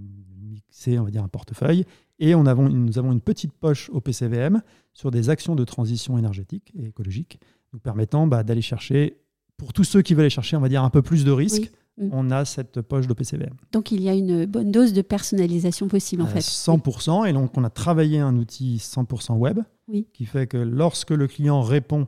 mixer, 0.56 0.98
on 0.98 1.04
va 1.04 1.10
dire, 1.10 1.22
un 1.24 1.28
portefeuille. 1.28 1.84
Et 2.18 2.34
on 2.34 2.46
avons, 2.46 2.68
nous 2.68 2.98
avons 2.98 3.12
une 3.12 3.20
petite 3.20 3.52
poche 3.52 3.90
au 3.90 4.00
PCVM 4.00 4.62
sur 4.94 5.10
des 5.10 5.28
actions 5.30 5.54
de 5.54 5.64
transition 5.64 6.16
énergétique 6.18 6.72
et 6.78 6.86
écologique, 6.86 7.38
nous 7.72 7.78
permettant 7.78 8.26
bah, 8.26 8.42
d'aller 8.42 8.62
chercher, 8.62 9.18
pour 9.58 9.72
tous 9.72 9.84
ceux 9.84 10.02
qui 10.02 10.14
veulent 10.14 10.22
aller 10.22 10.30
chercher, 10.30 10.56
on 10.56 10.60
va 10.60 10.68
dire, 10.68 10.82
un 10.82 10.90
peu 10.90 11.02
plus 11.02 11.24
de 11.24 11.30
risques, 11.30 11.70
Oui. 11.98 12.06
Mm. 12.06 12.10
on 12.12 12.30
a 12.30 12.44
cette 12.44 12.80
poche 12.82 13.06
de 13.06 13.14
PCVM. 13.14 13.54
Donc 13.72 13.90
il 13.90 14.02
y 14.02 14.08
a 14.10 14.14
une 14.14 14.44
bonne 14.44 14.70
dose 14.70 14.92
de 14.92 15.00
personnalisation 15.02 15.88
possible 15.88 16.22
en 16.22 16.26
À 16.26 16.28
fait. 16.28 16.40
100%. 16.40 17.26
Et 17.26 17.32
donc, 17.32 17.56
on 17.56 17.64
a 17.64 17.70
travaillé 17.70 18.18
un 18.20 18.36
outil 18.36 18.76
100% 18.76 19.34
web 19.36 19.60
Oui. 19.88 20.06
qui 20.12 20.26
fait 20.26 20.46
que 20.46 20.58
lorsque 20.58 21.10
le 21.10 21.26
client 21.26 21.62
répond 21.62 22.06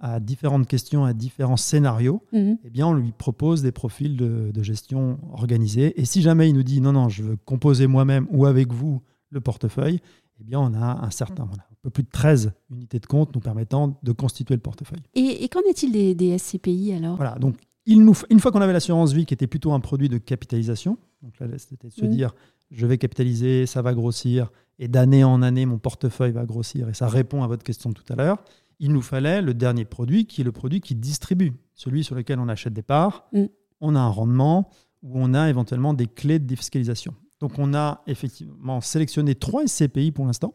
à 0.00 0.20
différentes 0.20 0.66
questions, 0.66 1.04
à 1.04 1.12
différents 1.12 1.56
scénarios, 1.56 2.22
Mhm. 2.32 2.58
eh 2.64 2.70
bien, 2.70 2.86
on 2.86 2.94
lui 2.94 3.12
propose 3.12 3.62
des 3.62 3.72
profils 3.72 4.16
de, 4.16 4.50
de 4.52 4.62
gestion 4.62 5.18
organisés. 5.32 6.00
Et 6.00 6.04
si 6.04 6.22
jamais 6.22 6.48
il 6.48 6.54
nous 6.54 6.62
dit 6.62 6.80
non, 6.80 6.92
non, 6.92 7.08
je 7.08 7.22
veux 7.22 7.36
composer 7.36 7.86
moi-même 7.86 8.26
ou 8.30 8.46
avec 8.46 8.72
vous 8.72 9.00
le 9.30 9.40
portefeuille, 9.40 10.00
eh 10.40 10.44
bien, 10.44 10.60
on 10.60 10.72
a 10.74 11.04
un 11.04 11.10
certain, 11.10 11.44
voilà, 11.46 11.64
un 11.70 11.76
peu 11.82 11.90
plus 11.90 12.04
de 12.04 12.08
13 12.10 12.52
unités 12.70 13.00
de 13.00 13.06
compte 13.06 13.34
nous 13.34 13.40
permettant 13.40 13.98
de 14.02 14.12
constituer 14.12 14.54
le 14.54 14.60
portefeuille. 14.60 15.02
Et, 15.14 15.42
et 15.44 15.48
qu'en 15.48 15.60
est-il 15.68 15.90
des, 15.92 16.14
des 16.14 16.38
SCPI 16.38 16.92
alors? 16.94 17.16
Voilà, 17.16 17.36
donc 17.38 17.56
il 17.86 18.04
nous, 18.04 18.14
une 18.30 18.38
fois 18.38 18.52
qu'on 18.52 18.60
avait 18.60 18.72
l'assurance 18.72 19.12
vie 19.12 19.26
qui 19.26 19.34
était 19.34 19.46
plutôt 19.48 19.72
un 19.72 19.80
produit 19.80 20.08
de 20.08 20.18
capitalisation, 20.18 20.96
donc 21.22 21.38
là 21.40 21.46
c'était 21.58 21.88
de 21.88 21.92
se 21.92 22.04
Mhm. 22.04 22.10
dire 22.10 22.34
je 22.70 22.86
vais 22.86 22.98
capitaliser, 22.98 23.64
ça 23.66 23.80
va 23.82 23.94
grossir, 23.94 24.52
et 24.78 24.88
d'année 24.88 25.24
en 25.24 25.40
année, 25.42 25.64
mon 25.66 25.78
portefeuille 25.78 26.32
va 26.32 26.44
grossir, 26.44 26.88
et 26.90 26.94
ça 26.94 27.08
répond 27.08 27.42
à 27.42 27.46
votre 27.48 27.64
question 27.64 27.88
de 27.90 27.94
tout 27.94 28.04
à 28.12 28.14
l'heure, 28.14 28.38
il 28.80 28.92
nous 28.92 29.02
fallait 29.02 29.42
le 29.42 29.54
dernier 29.54 29.84
produit 29.84 30.26
qui 30.26 30.40
est 30.40 30.44
le 30.44 30.52
produit 30.52 30.80
qui 30.80 30.94
distribue, 30.94 31.52
celui 31.74 32.04
sur 32.04 32.14
lequel 32.14 32.38
on 32.40 32.48
achète 32.48 32.72
des 32.72 32.82
parts, 32.82 33.26
Mm. 33.32 33.44
on 33.80 33.94
a 33.96 34.00
un 34.00 34.08
rendement, 34.08 34.70
où 35.02 35.12
on 35.14 35.32
a 35.34 35.48
éventuellement 35.48 35.94
des 35.94 36.06
clés 36.06 36.38
de 36.40 36.44
défiscalisation. 36.46 37.14
Donc 37.40 37.58
on 37.58 37.72
a 37.74 38.02
effectivement 38.08 38.80
sélectionné 38.80 39.34
trois 39.36 39.64
SCPI 39.66 40.10
pour 40.10 40.26
l'instant. 40.26 40.54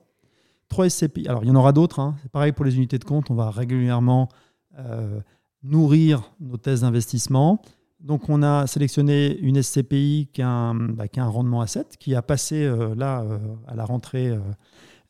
Trois 0.68 0.90
SCPI. 0.90 1.28
Alors 1.30 1.44
il 1.44 1.48
y 1.48 1.52
en 1.52 1.56
aura 1.56 1.72
d'autres. 1.72 2.00
hein. 2.02 2.16
C'est 2.22 2.32
pareil 2.32 2.52
pour 2.52 2.66
les 2.66 2.76
unités 2.76 2.98
de 3.00 3.06
compte. 3.06 3.32
On 3.32 3.36
va 3.36 3.50
régulièrement 3.52 4.28
euh, 4.80 5.22
nourrir 5.64 6.34
nos 6.42 6.58
thèses 6.58 6.82
d'investissement. 6.82 7.62
Donc 8.02 8.28
on 8.28 8.44
a 8.44 8.68
sélectionné 8.68 9.38
une 9.40 9.62
SCPI 9.64 10.28
qui 10.34 10.42
a 10.42 10.50
un, 10.50 10.76
bah, 10.76 11.08
qui 11.08 11.22
a 11.22 11.24
un 11.24 11.30
rendement 11.30 11.62
à 11.62 11.68
7, 11.68 11.96
qui 11.98 12.16
a 12.16 12.22
passé 12.22 12.66
euh, 12.66 12.94
là 12.96 13.22
euh, 13.22 13.38
à 13.68 13.76
la 13.76 13.86
rentrée, 13.86 14.38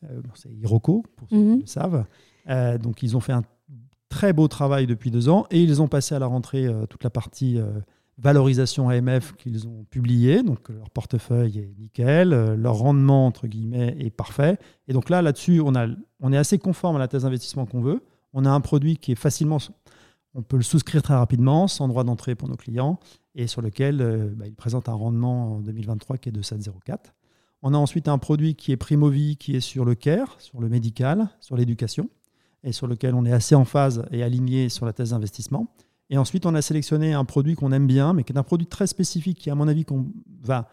bon, 0.02 0.30
c'est 0.34 0.50
Hiroko, 0.52 1.02
pour 1.16 1.28
ceux 1.28 1.36
qui 1.56 1.60
le 1.62 1.66
savent. 1.66 2.04
Euh, 2.48 2.78
donc 2.78 3.02
ils 3.02 3.16
ont 3.16 3.20
fait 3.20 3.32
un 3.32 3.42
très 4.08 4.32
beau 4.32 4.48
travail 4.48 4.86
depuis 4.86 5.10
deux 5.10 5.28
ans 5.28 5.46
et 5.50 5.62
ils 5.62 5.82
ont 5.82 5.88
passé 5.88 6.14
à 6.14 6.18
la 6.18 6.26
rentrée 6.26 6.66
euh, 6.66 6.86
toute 6.86 7.02
la 7.02 7.10
partie 7.10 7.58
euh, 7.58 7.80
valorisation 8.18 8.88
AMF 8.88 9.34
qu'ils 9.36 9.66
ont 9.66 9.84
publiée. 9.90 10.42
Donc 10.42 10.68
leur 10.68 10.90
portefeuille 10.90 11.58
est 11.58 11.74
nickel, 11.78 12.30
leur 12.54 12.76
rendement 12.76 13.26
entre 13.26 13.46
guillemets 13.46 13.96
est 13.98 14.10
parfait. 14.10 14.58
Et 14.88 14.92
donc 14.92 15.10
là, 15.10 15.22
là-dessus, 15.22 15.60
on, 15.60 15.72
on 16.20 16.32
est 16.32 16.36
assez 16.36 16.58
conforme 16.58 16.96
à 16.96 16.98
la 16.98 17.08
thèse 17.08 17.22
d'investissement 17.22 17.66
qu'on 17.66 17.80
veut. 17.80 18.04
On 18.32 18.44
a 18.44 18.50
un 18.50 18.60
produit 18.60 18.96
qui 18.96 19.12
est 19.12 19.16
facilement, 19.16 19.58
on 20.34 20.42
peut 20.42 20.56
le 20.56 20.62
souscrire 20.62 21.02
très 21.02 21.14
rapidement, 21.14 21.66
sans 21.66 21.88
droit 21.88 22.04
d'entrée 22.04 22.34
pour 22.34 22.48
nos 22.48 22.56
clients, 22.56 22.98
et 23.34 23.46
sur 23.46 23.62
lequel 23.62 24.32
bah, 24.36 24.46
il 24.46 24.54
présente 24.54 24.88
un 24.88 24.94
rendement 24.94 25.54
en 25.54 25.60
2023 25.60 26.18
qui 26.18 26.28
est 26.28 26.32
de 26.32 26.42
7,04. 26.42 26.98
On 27.62 27.72
a 27.72 27.78
ensuite 27.78 28.08
un 28.08 28.18
produit 28.18 28.54
qui 28.56 28.72
est 28.72 28.76
Primovie, 28.76 29.36
qui 29.38 29.56
est 29.56 29.60
sur 29.60 29.84
le 29.84 29.94
care, 29.94 30.36
sur 30.38 30.60
le 30.60 30.68
médical, 30.68 31.30
sur 31.40 31.56
l'éducation, 31.56 32.10
et 32.64 32.72
sur 32.72 32.86
lequel 32.86 33.14
on 33.14 33.24
est 33.24 33.32
assez 33.32 33.54
en 33.54 33.64
phase 33.64 34.04
et 34.10 34.22
aligné 34.22 34.68
sur 34.68 34.86
la 34.86 34.92
thèse 34.92 35.10
d'investissement. 35.10 35.68
Et 36.10 36.18
ensuite, 36.18 36.44
on 36.46 36.54
a 36.54 36.62
sélectionné 36.62 37.12
un 37.12 37.24
produit 37.24 37.54
qu'on 37.54 37.72
aime 37.72 37.86
bien, 37.86 38.12
mais 38.12 38.24
qui 38.24 38.32
est 38.32 38.38
un 38.38 38.42
produit 38.42 38.66
très 38.66 38.86
spécifique, 38.86 39.38
qui, 39.38 39.50
à 39.50 39.54
mon 39.54 39.68
avis, 39.68 39.84
qu'on 39.84 40.06
va 40.42 40.68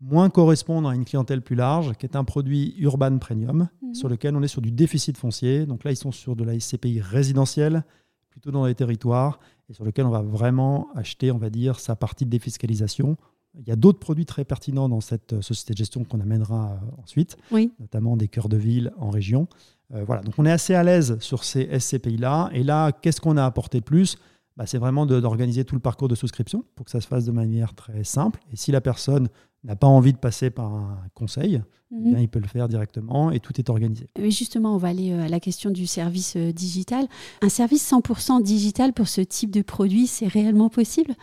moins 0.00 0.30
correspondre 0.30 0.88
à 0.88 0.94
une 0.94 1.04
clientèle 1.04 1.42
plus 1.42 1.56
large, 1.56 1.94
qui 1.94 2.06
est 2.06 2.14
un 2.14 2.22
produit 2.24 2.74
Urban 2.78 3.18
Premium, 3.18 3.68
Mhm. 3.82 3.94
sur 3.94 4.08
lequel 4.08 4.36
on 4.36 4.42
est 4.42 4.48
sur 4.48 4.60
du 4.62 4.70
déficit 4.70 5.16
foncier. 5.16 5.66
Donc 5.66 5.82
là, 5.82 5.90
ils 5.90 5.96
sont 5.96 6.12
sur 6.12 6.36
de 6.36 6.44
la 6.44 6.54
SCPI 6.54 7.00
résidentielle, 7.00 7.84
plutôt 8.30 8.52
dans 8.52 8.64
les 8.66 8.74
territoires, 8.76 9.40
et 9.68 9.72
sur 9.74 9.84
lequel 9.84 10.06
on 10.06 10.10
va 10.10 10.22
vraiment 10.22 10.88
acheter, 10.94 11.32
on 11.32 11.38
va 11.38 11.50
dire, 11.50 11.80
sa 11.80 11.96
partie 11.96 12.24
de 12.24 12.30
défiscalisation. 12.30 13.16
Il 13.58 13.66
y 13.66 13.72
a 13.72 13.76
d'autres 13.76 13.98
produits 13.98 14.26
très 14.26 14.44
pertinents 14.44 14.88
dans 14.88 15.00
cette 15.00 15.32
euh, 15.32 15.42
société 15.42 15.72
de 15.72 15.78
gestion 15.78 16.04
qu'on 16.04 16.20
amènera 16.20 16.74
euh, 16.80 17.02
ensuite, 17.02 17.36
Oui. 17.50 17.72
notamment 17.80 18.16
des 18.16 18.28
cœurs 18.28 18.48
de 18.48 18.56
ville 18.56 18.92
en 18.98 19.10
région. 19.10 19.48
Euh, 19.94 20.04
voilà, 20.04 20.22
donc 20.22 20.34
on 20.38 20.44
est 20.46 20.50
assez 20.50 20.74
à 20.74 20.82
l'aise 20.82 21.16
sur 21.20 21.44
ces 21.44 21.68
SCPI-là. 21.78 22.50
Et 22.52 22.62
là, 22.62 22.92
qu'est-ce 22.92 23.20
qu'on 23.20 23.36
a 23.36 23.44
apporté 23.44 23.80
de 23.80 23.84
plus? 23.84 24.16
Bah, 24.56 24.66
C'est 24.66 24.78
vraiment 24.78 25.06
d'organiser 25.06 25.64
tout 25.64 25.74
le 25.76 25.80
parcours 25.80 26.08
de 26.08 26.14
souscription 26.14 26.64
pour 26.74 26.84
que 26.84 26.90
ça 26.90 27.00
se 27.00 27.06
fasse 27.06 27.24
de 27.24 27.32
manière 27.32 27.74
très 27.74 28.04
simple. 28.04 28.40
Et 28.52 28.56
si 28.56 28.70
la 28.72 28.80
personne 28.80 29.28
n'a 29.64 29.76
pas 29.76 29.86
envie 29.86 30.12
de 30.12 30.18
passer 30.18 30.50
par 30.50 30.72
un 30.74 30.98
conseil, 31.14 31.62
eh 31.90 31.94
Mhm. 31.94 32.10
bien, 32.10 32.18
il 32.20 32.28
peut 32.28 32.38
le 32.38 32.46
faire 32.46 32.68
directement 32.68 33.30
et 33.30 33.40
tout 33.40 33.58
est 33.58 33.70
organisé. 33.70 34.08
Mais 34.18 34.30
justement, 34.30 34.74
on 34.74 34.78
va 34.78 34.88
aller 34.88 35.10
euh, 35.12 35.24
à 35.24 35.28
la 35.28 35.40
question 35.40 35.70
du 35.70 35.86
service 35.86 36.36
euh, 36.36 36.52
digital. 36.52 37.06
Un 37.40 37.48
service 37.48 37.82
100% 37.90 38.42
digital 38.42 38.92
pour 38.92 39.08
ce 39.08 39.20
type 39.22 39.50
de 39.50 39.62
produit, 39.62 40.06
c'est 40.06 40.28
réellement 40.28 40.68
possible? 40.68 41.14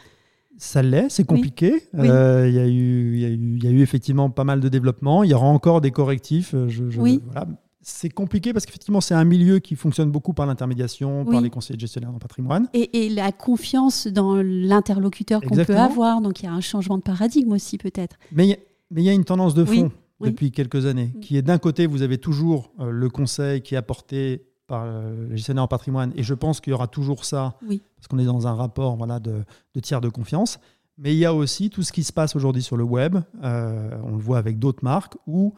Ça 0.57 0.81
l'est, 0.81 1.10
c'est 1.10 1.25
compliqué. 1.25 1.84
Oui. 1.93 2.07
Euh, 2.10 2.48
Il 2.50 2.55
y, 2.55 2.60
a 2.60 2.65
eu- 2.67 3.13
il 3.15 3.19
y, 3.19 3.25
a 3.25 3.29
eu- 3.29 3.55
il 3.57 3.63
y 3.63 3.67
a 3.67 3.72
eu 3.72 3.81
effectivement 3.81 4.29
pas 4.29 4.45
mal 4.45 4.60
de 4.62 4.69
développement. 4.69 5.24
Il 5.24 5.29
y 5.29 5.34
aura 5.34 5.48
encore 5.48 5.81
des 5.81 5.91
correctifs. 5.91 6.55
je- 6.67 6.89
je- 6.89 7.01
Oui. 7.01 7.22
voilà. 7.25 7.48
C'est 7.88 8.10
compliqué 8.10 8.51
parce 8.51 8.65
qu'effectivement, 8.65 9.00
c'est 9.00 9.13
un 9.13 9.24
milieu 9.25 9.60
qui 9.60 9.75
fonctionne 9.75 10.10
beaucoup 10.10 10.34
par 10.34 10.48
l'intermédiation, 10.48 11.24
par 11.24 11.39
les 11.39 11.51
conseillers 11.51 11.77
gestionnaires 11.77 12.10
en 12.10 12.18
patrimoine. 12.18 12.68
et, 12.74 13.06
et 13.06 13.10
la 13.10 13.32
confiance 13.32 14.08
dans 14.08 14.36
l'interlocuteur 14.42 15.39
qu'on 15.42 15.56
peut 15.56 15.77
avoir. 15.77 16.20
Donc 16.22 16.42
il 16.42 16.46
y 16.46 16.48
a 16.50 16.51
un 16.54 16.62
changement 16.62 16.98
de 16.98 17.04
paradigme 17.04 17.51
aussi 17.51 17.77
peut-être. 17.77 18.15
Mais 18.32 18.48
il 18.91 19.04
y 19.04 19.10
a- 19.10 19.13
une 19.13 19.24
tendance 19.24 19.54
de 19.54 19.63
fond 19.65 19.91
oui. 20.19 20.30
depuis 20.32 20.52
quelques 20.52 20.88
années, 20.88 21.12
Mm. 21.15 21.19
qui 21.19 21.38
est 21.38 21.43
d'un 21.43 21.60
côté, 21.60 21.86
vous 21.86 22.02
avez 22.02 22.17
toujours 22.17 22.71
euh, 22.80 22.89
le 22.89 23.08
conseil 23.10 23.62
qui 23.62 23.76
est 23.76 23.78
apporté 23.78 24.48
par 24.65 24.84
euh, 24.86 25.28
le 25.30 25.36
gestionnaire 25.36 25.63
en 25.63 25.67
patrimoine, 25.67 26.12
et 26.15 26.24
je 26.24 26.34
pense 26.34 26.60
qu'il 26.62 26.71
y 26.71 26.74
aura 26.74 26.88
toujours 26.88 27.24
ça, 27.24 27.56
parce 27.67 28.08
qu'on 28.10 28.17
est 28.17 28.26
dans 28.26 28.48
un 28.48 28.56
rapport 28.56 28.95
voilà, 28.95 29.19
de, 29.19 29.43
de 29.76 29.80
tiers 29.80 30.02
de 30.02 30.10
confiance. 30.10 30.58
Mais 30.98 31.13
il 31.13 31.19
y 31.19 31.26
a 31.26 31.36
aussi 31.36 31.69
tout 31.69 31.84
ce 31.84 31.91
qui 31.91 32.04
se 32.04 32.12
passe 32.13 32.36
aujourd'hui 32.36 32.63
sur 32.63 32.78
le 32.78 32.84
web, 32.84 33.17
euh, 33.43 33.91
on 34.04 34.12
le 34.15 34.17
voit 34.21 34.39
avec 34.39 34.58
d'autres 34.58 34.84
marques, 34.84 35.17
où 35.28 35.54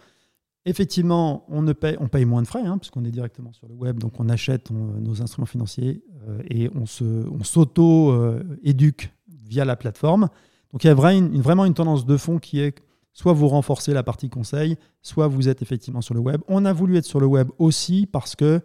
effectivement, 0.70 1.46
on, 1.50 1.62
ne 1.62 1.74
paye, 1.74 1.98
on 2.00 2.08
paye 2.08 2.26
moins 2.26 2.42
de 2.42 2.48
frais, 2.48 2.66
hein, 2.66 2.78
puisqu'on 2.78 3.04
est 3.06 3.12
directement 3.12 3.54
sur 3.54 3.68
le 3.68 3.74
web, 3.74 4.00
donc 4.00 4.20
on 4.20 4.30
achète 4.30 4.70
nos 4.72 5.22
instruments 5.22 5.46
financiers 5.46 6.04
euh, 6.28 6.42
et 6.50 6.70
on 6.76 6.86
s'auto-éduque 7.44 9.12
via 9.46 9.66
la 9.66 9.76
plateforme. 9.76 10.30
Donc 10.72 10.84
il 10.84 10.88
y 10.88 10.90
a 10.90 11.14
une- 11.14 11.42
vraiment 11.42 11.66
une 11.66 11.74
tendance 11.74 12.06
de 12.06 12.18
fond 12.18 12.40
qui 12.40 12.60
est 12.60 12.76
soit 13.14 13.34
vous 13.34 13.48
renforcez 13.48 13.94
la 13.94 14.04
partie 14.04 14.30
conseil, 14.30 14.76
soit 15.02 15.28
vous 15.28 15.50
êtes 15.50 15.62
effectivement 15.62 16.02
sur 16.02 16.14
le 16.14 16.20
web. 16.20 16.42
On 16.48 16.66
a 16.66 16.74
voulu 16.74 16.98
être 16.98 17.06
sur 17.06 17.20
le 17.20 17.26
web 17.26 17.50
aussi 17.58 18.06
parce 18.06 18.36
que 18.36 18.62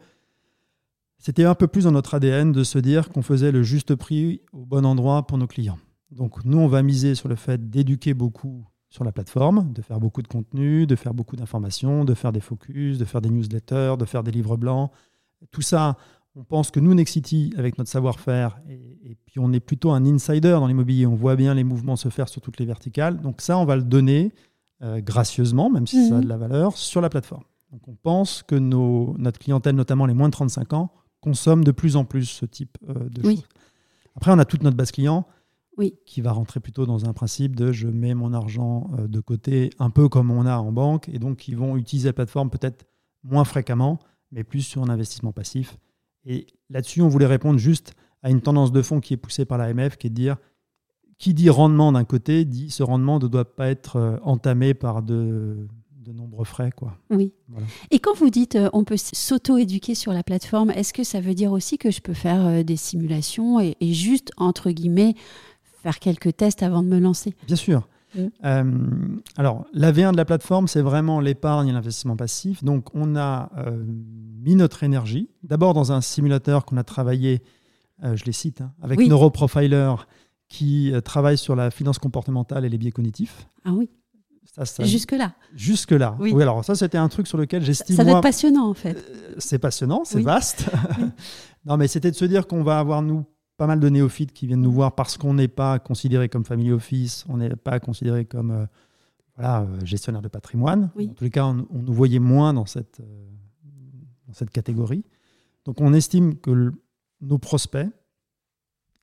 c'était 1.19 1.45
un 1.45 1.55
peu 1.55 1.69
plus 1.69 1.85
dans 1.85 1.93
notre 1.93 2.15
ADN 2.15 2.53
de 2.53 2.65
se 2.65 2.79
dire 2.79 3.09
qu'on 3.09 3.23
faisait 3.23 3.53
le 3.53 3.63
juste 3.63 3.95
prix 3.95 4.43
au 4.53 4.67
bon 4.67 4.85
endroit 4.85 5.27
pour 5.27 5.39
nos 5.39 5.47
clients. 5.47 5.79
Donc 6.11 6.45
nous, 6.45 6.59
on 6.59 6.69
va 6.69 6.83
miser 6.83 7.15
sur 7.15 7.29
le 7.29 7.37
fait 7.37 7.71
d'éduquer 7.71 8.13
beaucoup 8.13 8.67
sur 8.93 9.05
la 9.05 9.13
plateforme, 9.13 9.73
de 9.73 9.81
faire 9.83 9.99
beaucoup 9.99 10.21
de 10.23 10.29
contenu, 10.29 10.87
de 10.87 10.97
faire 10.97 11.15
beaucoup 11.15 11.35
d'informations, 11.37 12.05
de 12.05 12.15
faire 12.15 12.31
des 12.33 12.41
focus, 12.41 12.99
de 12.99 13.05
faire 13.05 13.21
des 13.23 13.31
newsletters, 13.31 13.95
de 13.99 14.05
faire 14.05 14.23
des 14.23 14.31
livres 14.31 14.57
blancs. 14.57 14.91
Tout 15.51 15.63
ça, 15.63 15.97
on 16.37 16.45
pense 16.45 16.71
que 16.71 16.79
nous, 16.79 16.93
Nexity, 16.95 17.53
avec 17.57 17.79
notre 17.79 17.91
savoir-faire, 17.91 18.59
et, 18.69 18.99
et 19.13 19.17
puis 19.27 19.39
on 19.39 19.51
est 19.53 19.61
plutôt 19.61 19.91
un 19.93 20.05
insider 20.05 20.51
dans 20.51 20.67
l'immobilier, 20.67 21.07
on 21.07 21.15
voit 21.15 21.37
bien 21.37 21.55
les 21.55 21.65
mouvements 21.65 21.97
se 21.97 22.11
faire 22.11 22.29
sur 22.29 22.41
toutes 22.43 22.59
les 22.61 22.67
verticales. 22.67 23.21
Donc 23.21 23.41
ça, 23.41 23.57
on 23.59 23.65
va 23.65 23.77
le 23.77 23.83
donner 23.83 24.33
euh, 24.83 25.01
gracieusement, 25.01 25.71
même 25.71 25.87
si 25.87 26.09
ça 26.09 26.15
a 26.15 26.19
Mhm. 26.19 26.25
de 26.25 26.29
la 26.29 26.37
valeur, 26.37 26.77
sur 26.77 27.01
la 27.01 27.09
plateforme. 27.09 27.45
Donc 27.71 27.89
on 27.89 27.95
pense 27.95 28.43
que 28.43 28.57
nos, 28.57 29.15
notre 29.19 29.39
clientèle, 29.39 29.75
notamment 29.75 30.05
les 30.07 30.15
moins 30.15 30.29
de 30.29 30.33
35 30.35 30.75
ans, 30.75 30.93
consomme 31.21 31.65
de 31.65 31.71
plus 31.73 31.97
en 31.97 32.05
plus 32.05 32.27
ce 32.27 32.45
type 32.45 32.77
euh, 32.89 33.09
de 33.09 33.27
Oui. 33.27 33.37
choses. 33.37 33.45
Après, 34.17 34.31
on 34.33 34.39
a 34.39 34.45
toute 34.45 34.63
notre 34.63 34.77
base 34.77 34.91
client 34.93 35.27
Oui. 35.83 35.95
qui 36.07 36.21
va 36.21 36.33
rentrer 36.33 36.61
plutôt 36.61 36.87
dans 36.87 37.07
un 37.07 37.13
principe 37.13 37.57
de 37.57 37.73
je 37.73 37.89
mets 37.89 38.15
mon 38.15 38.33
argent 38.33 38.91
euh, 38.99 39.09
de 39.09 39.21
côté, 39.21 39.71
un 39.79 39.91
peu 39.91 40.09
comme 40.09 40.31
on 40.31 40.47
a 40.47 40.57
en 40.57 40.71
banque, 40.71 41.09
et 41.09 41.19
donc 41.19 41.49
ils 41.49 41.57
vont 41.57 41.77
utiliser 41.77 42.09
la 42.09 42.13
plateforme 42.13 42.51
peut-être 42.51 42.87
moins 43.25 43.45
fréquemment, 43.45 43.99
mais 44.31 44.45
plus 44.45 44.63
sur 44.63 44.83
un 44.83 44.89
investissement 44.89 45.33
passif. 45.33 45.77
Et 46.25 46.47
là-dessus, 46.71 47.03
on 47.03 47.09
voulait 47.09 47.27
répondre 47.27 47.59
juste 47.59 47.95
à 48.23 48.31
une 48.31 48.41
tendance 48.41 48.71
de 48.71 48.81
fond 48.81 49.01
qui 49.01 49.15
est 49.15 49.17
poussée 49.17 49.45
par 49.45 49.59
l'AMF, 49.59 49.97
qui 49.97 50.07
est 50.07 50.11
de 50.11 50.15
dire 50.15 50.37
qui 51.19 51.35
dit 51.35 51.51
rendement 51.51 51.93
d'un 51.93 52.05
côté, 52.05 52.45
dit 52.45 52.71
ce 52.71 52.83
rendement 52.83 53.21
ne 53.21 53.29
doit 53.29 53.55
pas 53.55 53.69
être 53.69 53.97
euh, 53.97 54.17
entamé 54.23 54.75
par 54.75 55.03
de, 55.03 55.69
de 56.03 56.13
nombreux 56.13 56.45
frais. 56.45 56.73
Quoi. 56.75 56.97
Oui. 57.11 57.33
Voilà. 57.49 57.67
Et 57.93 58.01
quand 58.01 58.15
vous 58.15 58.29
dites 58.29 58.57
euh, 58.57 58.69
on 58.73 58.83
peut 58.83 58.97
s'auto-éduquer 58.97 59.95
sur 59.95 60.13
la 60.13 60.25
plateforme, 60.25 60.71
est-ce 60.71 60.93
que 60.93 61.05
ça 61.05 61.21
veut 61.21 61.35
dire 61.35 61.53
aussi 61.53 61.79
que 61.79 61.93
je 61.93 62.01
peux 62.01 62.15
faire 62.15 62.45
euh, 62.47 62.63
des 62.65 62.77
simulations 62.77 63.61
et, 63.61 63.77
et 63.81 63.93
juste, 63.93 64.33
entre 64.37 64.71
guillemets, 64.73 65.15
faire 65.83 65.99
quelques 65.99 66.37
tests 66.37 66.63
avant 66.63 66.83
de 66.83 66.89
me 66.89 66.99
lancer 66.99 67.35
Bien 67.47 67.57
sûr. 67.57 67.89
Mm. 68.15 68.21
Euh, 68.45 68.65
alors, 69.37 69.65
la 69.73 69.91
V1 69.93 70.13
de 70.13 70.17
la 70.17 70.25
plateforme, 70.25 70.69
c'est 70.69 70.83
vraiment 70.83 71.21
l'épargne 71.21 71.69
et 71.69 71.73
l'investissement 71.73 72.17
passif. 72.17 72.63
Donc, 72.63 72.89
on 72.95 73.17
a 73.17 73.51
euh, 73.59 73.83
mis 74.43 74.55
notre 74.55 74.83
énergie, 74.85 75.31
d'abord 75.43 75.75
dans 75.75 75.93
un 75.93 76.01
simulateur 76.01 76.65
qu'on 76.65 76.77
a 76.77 76.85
travaillé, 76.85 77.43
euh, 78.05 78.17
je 78.17 78.25
les 78.25 78.33
cite, 78.33 78.61
hein, 78.61 78.73
avec 78.83 78.99
Oui. 78.99 79.09
Neuroprofiler, 79.09 79.95
qui 80.49 80.93
euh, 80.93 81.01
travaille 81.01 81.39
sur 81.39 81.57
la 81.57 81.71
finance 81.71 81.99
comportementale 81.99 82.65
et 82.65 82.69
les 82.69 82.77
biais 82.79 82.91
cognitifs. 82.91 83.47
Ah 83.65 83.73
oui, 83.73 83.89
Ça, 84.55 84.67
ça- 84.67 84.85
jusque-là. 84.85 85.33
Jusque-là. 85.57 86.17
Oui. 86.21 86.33
Oui. 86.35 86.43
alors 86.43 86.63
ça, 86.65 86.75
c'était 86.75 86.99
un 86.99 87.09
truc 87.09 87.27
sur 87.27 87.39
lequel 87.39 87.65
j'estime. 87.65 87.97
Ça 87.97 88.05
doit 88.05 88.13
moi, 88.13 88.19
être 88.19 88.23
passionnant 88.25 88.69
en 88.69 88.75
fait. 88.75 89.03
c'est 89.39 89.59
passionnant, 89.59 90.03
c'est 90.05 90.19
Oui. 90.19 90.25
vaste. 90.25 90.67
non, 91.65 91.79
mais 91.79 91.89
c'était 91.89 92.11
de 92.11 92.17
se 92.17 92.27
dire 92.27 92.47
qu'on 92.47 92.63
va 92.63 92.79
avoir, 92.79 93.01
nous, 93.01 93.25
pas 93.57 93.67
mal 93.67 93.81
de 93.81 93.89
néophytes 93.89 94.33
qui 94.33 94.47
viennent 94.47 94.61
nous 94.63 94.73
voir 94.73 94.95
parce 94.95 95.17
qu'on 95.19 95.35
n'est 95.35 95.49
pas 95.49 95.79
considéré 95.79 96.29
comme 96.29 96.45
family 96.45 96.73
office, 96.73 97.25
on 97.29 97.37
n'est 97.37 97.51
pas 97.57 97.79
considéré 97.81 98.25
comme 98.25 98.51
euh, 98.51 98.67
voilà, 99.37 99.63
euh, 99.63 99.85
gestionnaire 99.85 100.23
de 100.23 100.29
patrimoine. 100.29 100.91
Oui. 100.97 101.09
En 101.11 101.15
tous 101.15 101.25
les 101.25 101.31
cas, 101.31 101.45
on, 101.47 101.67
on 101.71 101.79
nous 101.83 101.93
voyait 101.93 102.19
moins 102.19 102.53
dans 102.55 102.67
cette, 102.67 103.01
euh, 103.01 103.29
dans 104.27 104.35
cette 104.35 104.51
catégorie. 104.51 105.05
Donc, 105.65 105.81
on 105.81 105.93
estime 105.93 106.37
que 106.37 106.51
le- 106.51 106.73
nos 107.21 107.39
prospects, 107.39 107.89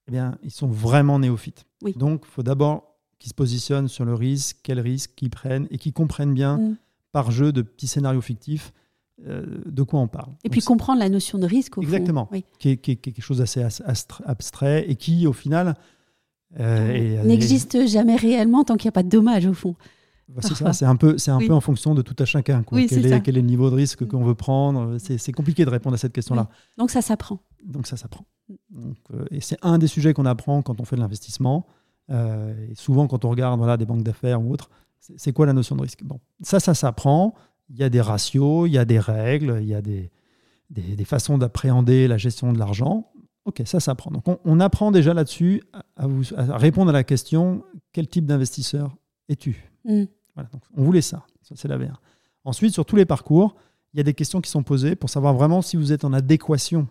eh 0.07 0.11
bien, 0.11 0.37
ils 0.43 0.51
sont 0.51 0.67
vraiment 0.67 1.19
néophytes. 1.19 1.65
Oui. 1.83 1.93
Donc, 1.93 2.23
il 2.25 2.31
faut 2.31 2.43
d'abord 2.43 2.97
qu'ils 3.17 3.29
se 3.29 3.35
positionnent 3.35 3.87
sur 3.87 4.05
le 4.05 4.13
risque, 4.13 4.57
quel 4.63 4.79
risque 4.79 5.13
qu'ils 5.15 5.29
prennent 5.29 5.67
et 5.71 5.77
qu'ils 5.77 5.93
comprennent 5.93 6.33
bien 6.33 6.57
Mm. 6.57 6.77
par 7.11 7.31
jeu 7.31 7.51
de 7.51 7.61
petits 7.61 7.87
scénarios 7.87 8.21
fictifs 8.21 8.73
euh, 9.27 9.45
de 9.65 9.83
quoi 9.83 9.99
on 9.99 10.07
parle. 10.07 10.31
Et 10.43 10.49
Donc, 10.49 10.51
puis 10.53 10.61
comprendre 10.61 10.99
la 10.99 11.09
notion 11.09 11.37
de 11.37 11.45
risque 11.45 11.77
au 11.77 11.81
fond. 11.81 11.87
Exactement. 11.87 12.27
Oui. 12.31 12.45
qui 12.59 12.69
est, 12.69 12.77
qui 12.77 12.97
quelque 12.97 13.21
chose 13.21 13.39
d'assez 13.39 13.63
abstrait 14.25 14.85
et 14.89 14.95
qui, 14.95 15.27
au 15.27 15.33
final, 15.33 15.75
euh, 16.59 16.91
est- 16.93 17.23
N'existe 17.25 17.85
jamais 17.87 18.15
réellement 18.15 18.63
tant 18.63 18.75
qu'il 18.77 18.87
n'y 18.87 18.89
a 18.89 18.93
pas 18.93 19.03
de 19.03 19.09
dommage 19.09 19.45
au 19.45 19.53
fond. 19.53 19.75
Bah, 20.29 20.41
c'est 20.43 20.53
ça, 20.55 20.73
c'est 20.73 20.85
un 20.85 20.95
peu, 20.95 21.17
c'est 21.17 21.31
un 21.31 21.37
Oui. 21.37 21.47
peu 21.47 21.53
en 21.53 21.59
fonction 21.61 21.95
de 21.95 22.01
tout 22.03 22.15
à 22.19 22.25
chacun. 22.25 22.61
quoi. 22.63 22.77
Oui, 22.77 22.85
quel, 22.87 23.03
est, 23.05 23.09
ça. 23.09 23.19
quel 23.19 23.35
est 23.37 23.41
le 23.41 23.47
niveau 23.47 23.69
de 23.71 23.75
risque 23.75 24.05
qu'on 24.07 24.23
veut 24.23 24.35
prendre 24.35 24.97
C'est 24.99 25.31
compliqué 25.31 25.65
de 25.65 25.69
répondre 25.71 25.95
à 25.95 25.97
cette 25.97 26.13
question-là. 26.13 26.47
Donc 26.77 26.91
ça 26.91 27.01
s'apprend. 27.01 27.39
Donc 27.65 27.87
ça 27.87 27.97
s'apprend. 27.97 28.25
Euh, 29.11 29.25
et 29.31 29.41
c'est 29.41 29.57
un 29.63 29.77
des 29.79 29.87
sujets 29.87 30.13
qu'on 30.13 30.25
apprend 30.27 30.61
quand 30.61 30.79
on 30.79 30.85
fait 30.85 30.95
de 30.95 31.01
l'investissement. 31.01 31.65
Euh, 32.11 32.53
et 32.71 32.75
souvent, 32.75 33.07
quand 33.07 33.25
on 33.25 33.29
regarde 33.29 33.57
voilà, 33.57 33.75
des 33.77 33.85
banques 33.85 34.03
d'affaires 34.03 34.41
ou 34.41 34.51
autres, 34.53 34.69
c'est 34.99 35.19
c'est 35.19 35.33
quoi 35.33 35.45
la 35.47 35.53
notion 35.53 35.75
de 35.75 35.81
risque? 35.81 36.03
Bon, 36.03 36.19
ça, 36.41 36.59
ça 36.59 36.73
s'apprend. 36.75 37.33
Il 37.69 37.77
y 37.77 37.83
a 37.83 37.89
des 37.89 38.01
ratios, 38.01 38.67
il 38.67 38.73
y 38.73 38.77
a 38.77 38.85
des 38.85 38.99
règles, 38.99 39.59
il 39.61 39.67
y 39.67 39.75
a 39.75 39.81
des, 39.81 40.09
des, 40.69 40.95
des 40.95 41.05
façons 41.05 41.37
d'appréhender 41.37 42.07
la 42.07 42.17
gestion 42.17 42.51
de 42.53 42.59
l'argent. 42.59 43.11
Ok, 43.45 43.61
ça 43.65 43.79
s'apprend. 43.79 44.11
Donc 44.11 44.27
on, 44.27 44.39
on 44.43 44.59
apprend 44.59 44.91
déjà 44.91 45.13
là-dessus 45.13 45.63
à, 45.73 45.83
à 46.37 46.57
répondre 46.57 46.89
à 46.89 46.93
la 46.93 47.03
question 47.03 47.63
quel 47.93 48.07
type 48.07 48.25
d'investisseur 48.25 48.95
es-tu? 49.29 49.69
Mm. 49.85 50.03
voilà, 50.35 50.49
donc 50.51 50.61
on 50.75 50.83
voulait 50.83 51.01
ça. 51.01 51.25
Ça, 51.41 51.55
c'est 51.55 51.67
la 51.67 51.77
V1. 51.77 51.93
Ensuite, 52.43 52.73
sur 52.73 52.85
tous 52.85 52.95
les 52.95 53.05
parcours, 53.05 53.55
il 53.93 53.97
y 53.97 53.99
a 53.99 54.03
des 54.03 54.13
questions 54.13 54.41
qui 54.41 54.49
sont 54.49 54.63
posées 54.63 54.95
pour 54.95 55.09
savoir 55.09 55.33
vraiment 55.33 55.61
si 55.61 55.77
vous 55.77 55.93
êtes 55.93 56.03
en 56.03 56.13
adéquation 56.13 56.87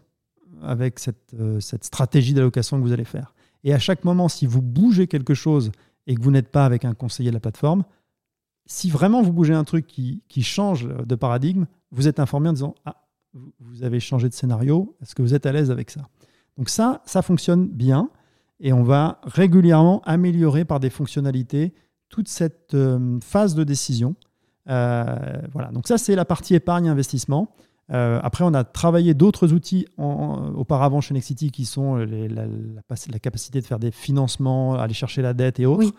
avec 0.62 0.98
cette, 0.98 1.34
euh, 1.34 1.60
cette 1.60 1.84
stratégie 1.84 2.34
d'allocation 2.34 2.78
que 2.78 2.82
vous 2.82 2.92
allez 2.92 3.04
faire. 3.04 3.34
Et 3.64 3.72
à 3.72 3.78
chaque 3.78 4.04
moment, 4.04 4.28
si 4.28 4.46
vous 4.46 4.62
bougez 4.62 5.06
quelque 5.06 5.34
chose 5.34 5.70
et 6.06 6.14
que 6.14 6.22
vous 6.22 6.30
n'êtes 6.30 6.48
pas 6.48 6.64
avec 6.64 6.84
un 6.84 6.94
conseiller 6.94 7.30
de 7.30 7.34
la 7.34 7.40
plateforme, 7.40 7.84
si 8.68 8.90
vraiment 8.90 9.22
vous 9.22 9.32
bougez 9.32 9.54
un 9.54 9.64
truc 9.64 9.86
qui, 9.86 10.22
qui 10.28 10.42
change 10.42 10.86
de 10.86 11.14
paradigme, 11.14 11.64
vous 11.90 12.06
êtes 12.06 12.20
informé 12.20 12.50
en 12.50 12.52
disant 12.52 12.74
Ah, 12.84 13.02
vous- 13.32 13.82
avez 13.82 13.98
changé 13.98 14.28
de 14.28 14.34
scénario, 14.34 14.94
est-ce 15.00 15.14
que 15.14 15.22
vous 15.22 15.34
êtes 15.34 15.46
à 15.46 15.52
l'aise 15.52 15.70
avec 15.70 15.90
ça? 15.90 16.02
Donc 16.56 16.68
ça, 16.68 17.02
ça 17.06 17.22
fonctionne 17.22 17.66
bien 17.66 18.10
et 18.60 18.72
on 18.72 18.82
va 18.82 19.20
régulièrement 19.24 20.02
améliorer 20.04 20.64
par 20.64 20.80
des 20.80 20.90
fonctionnalités 20.90 21.72
toute 22.10 22.28
cette 22.28 22.74
euh, 22.74 23.18
phase 23.22 23.54
de 23.54 23.64
décision. 23.64 24.16
Euh, 24.68 25.16
voilà, 25.52 25.70
donc 25.70 25.88
ça 25.88 25.96
c'est 25.96 26.14
la 26.14 26.24
partie 26.24 26.54
épargne 26.54 26.88
investissement. 26.88 27.54
Euh, 27.90 28.20
après, 28.22 28.44
on 28.44 28.52
a 28.52 28.64
travaillé 28.64 29.14
d'autres 29.14 29.54
outils 29.54 29.86
auparavant 29.96 31.00
chez 31.00 31.14
Nexity 31.14 31.50
qui 31.50 31.64
sont 31.64 31.96
la, 31.96 33.18
capacité 33.18 33.62
de 33.62 33.66
faire 33.66 33.78
des 33.78 33.92
financements, 33.92 34.74
aller 34.74 34.92
chercher 34.92 35.22
la 35.22 35.32
dette 35.32 35.58
et 35.58 35.64
autres. 35.64 35.94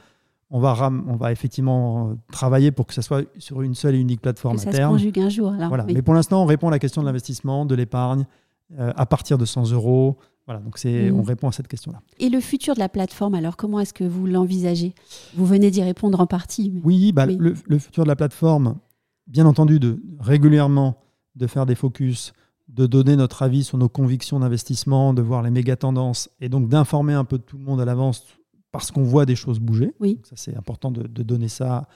On, 0.51 0.59
va 0.59 0.73
ram- 0.73 1.05
on 1.07 1.15
va 1.15 1.31
effectivement 1.31 2.09
euh, 2.09 2.13
travailler 2.31 2.71
pour 2.71 2.87
que 2.87 2.93
ça 2.93 3.01
soit 3.03 3.23
sur 3.37 3.61
une 3.61 3.75
seule 3.75 3.95
et 3.95 3.99
unique 3.99 4.21
plateforme 4.21 4.55
Que 4.55 4.61
à 4.61 4.63
ça 4.65 4.71
se 4.71 4.77
terme. 4.77 4.91
conjugue 4.93 5.19
un 5.19 5.29
jour. 5.29 5.51
Alors, 5.51 5.67
Voilà. 5.69 5.85
oui. 5.85 5.93
Mais 5.93 6.01
pour 6.01 6.13
l'instant, 6.15 6.41
on 6.41 6.45
répond 6.45 6.67
à 6.69 6.71
la 6.71 6.79
question 6.79 7.01
de 7.01 7.07
l'investissement, 7.07 7.65
de 7.65 7.75
l'épargne, 7.75 8.25
euh, 8.79 8.91
à 8.95 9.05
partir 9.05 9.37
de 9.37 9.45
100 9.45 9.71
euros. 9.71 10.17
Voilà, 10.47 10.61
donc 10.61 10.79
c'est, 10.79 11.11
Mhm. 11.11 11.19
on 11.19 11.21
répond 11.21 11.47
à 11.47 11.51
cette 11.51 11.67
question-là. 11.67 12.01
Et 12.19 12.29
le 12.29 12.39
futur 12.39 12.73
de 12.73 12.79
la 12.79 12.89
plateforme, 12.89 13.35
alors 13.35 13.55
comment 13.57 13.79
est-ce 13.79 13.93
que 13.93 14.03
vous 14.03 14.25
l'envisagez? 14.25 14.95
Vous 15.35 15.45
venez 15.45 15.69
d'y 15.69 15.83
répondre 15.83 16.19
en 16.19 16.25
partie. 16.25 16.71
mais- 16.73 16.81
Oui, 16.83 17.11
bah, 17.11 17.25
Oui. 17.27 17.37
Le, 17.39 17.53
le 17.67 17.77
futur 17.77 18.03
de 18.03 18.07
la 18.07 18.15
plateforme, 18.15 18.77
bien 19.27 19.45
entendu, 19.45 19.79
de 19.79 20.01
régulièrement 20.19 20.95
de 21.35 21.45
faire 21.45 21.67
des 21.67 21.75
focus, 21.75 22.33
de 22.67 22.87
donner 22.87 23.15
notre 23.15 23.43
avis 23.43 23.63
sur 23.63 23.77
nos 23.77 23.89
convictions 23.89 24.39
d'investissement, 24.39 25.13
de 25.13 25.21
voir 25.21 25.43
les 25.43 25.51
méga 25.51 25.75
tendances 25.75 26.29
et 26.41 26.49
donc 26.49 26.67
d'informer 26.69 27.13
un 27.13 27.23
peu 27.25 27.37
tout 27.37 27.57
le 27.57 27.63
monde 27.63 27.79
à 27.81 27.85
l'avance 27.85 28.25
parce 28.71 28.91
qu'on 28.91 29.03
voit 29.03 29.25
des 29.25 29.35
choses 29.35 29.59
bouger. 29.59 29.93
Oui. 29.99 30.15
Donc 30.15 30.25
ça, 30.27 30.35
c'est 30.35 30.55
important 30.55 30.91
de, 30.91 31.03
de 31.03 31.23
donner 31.23 31.47
ça 31.49 31.87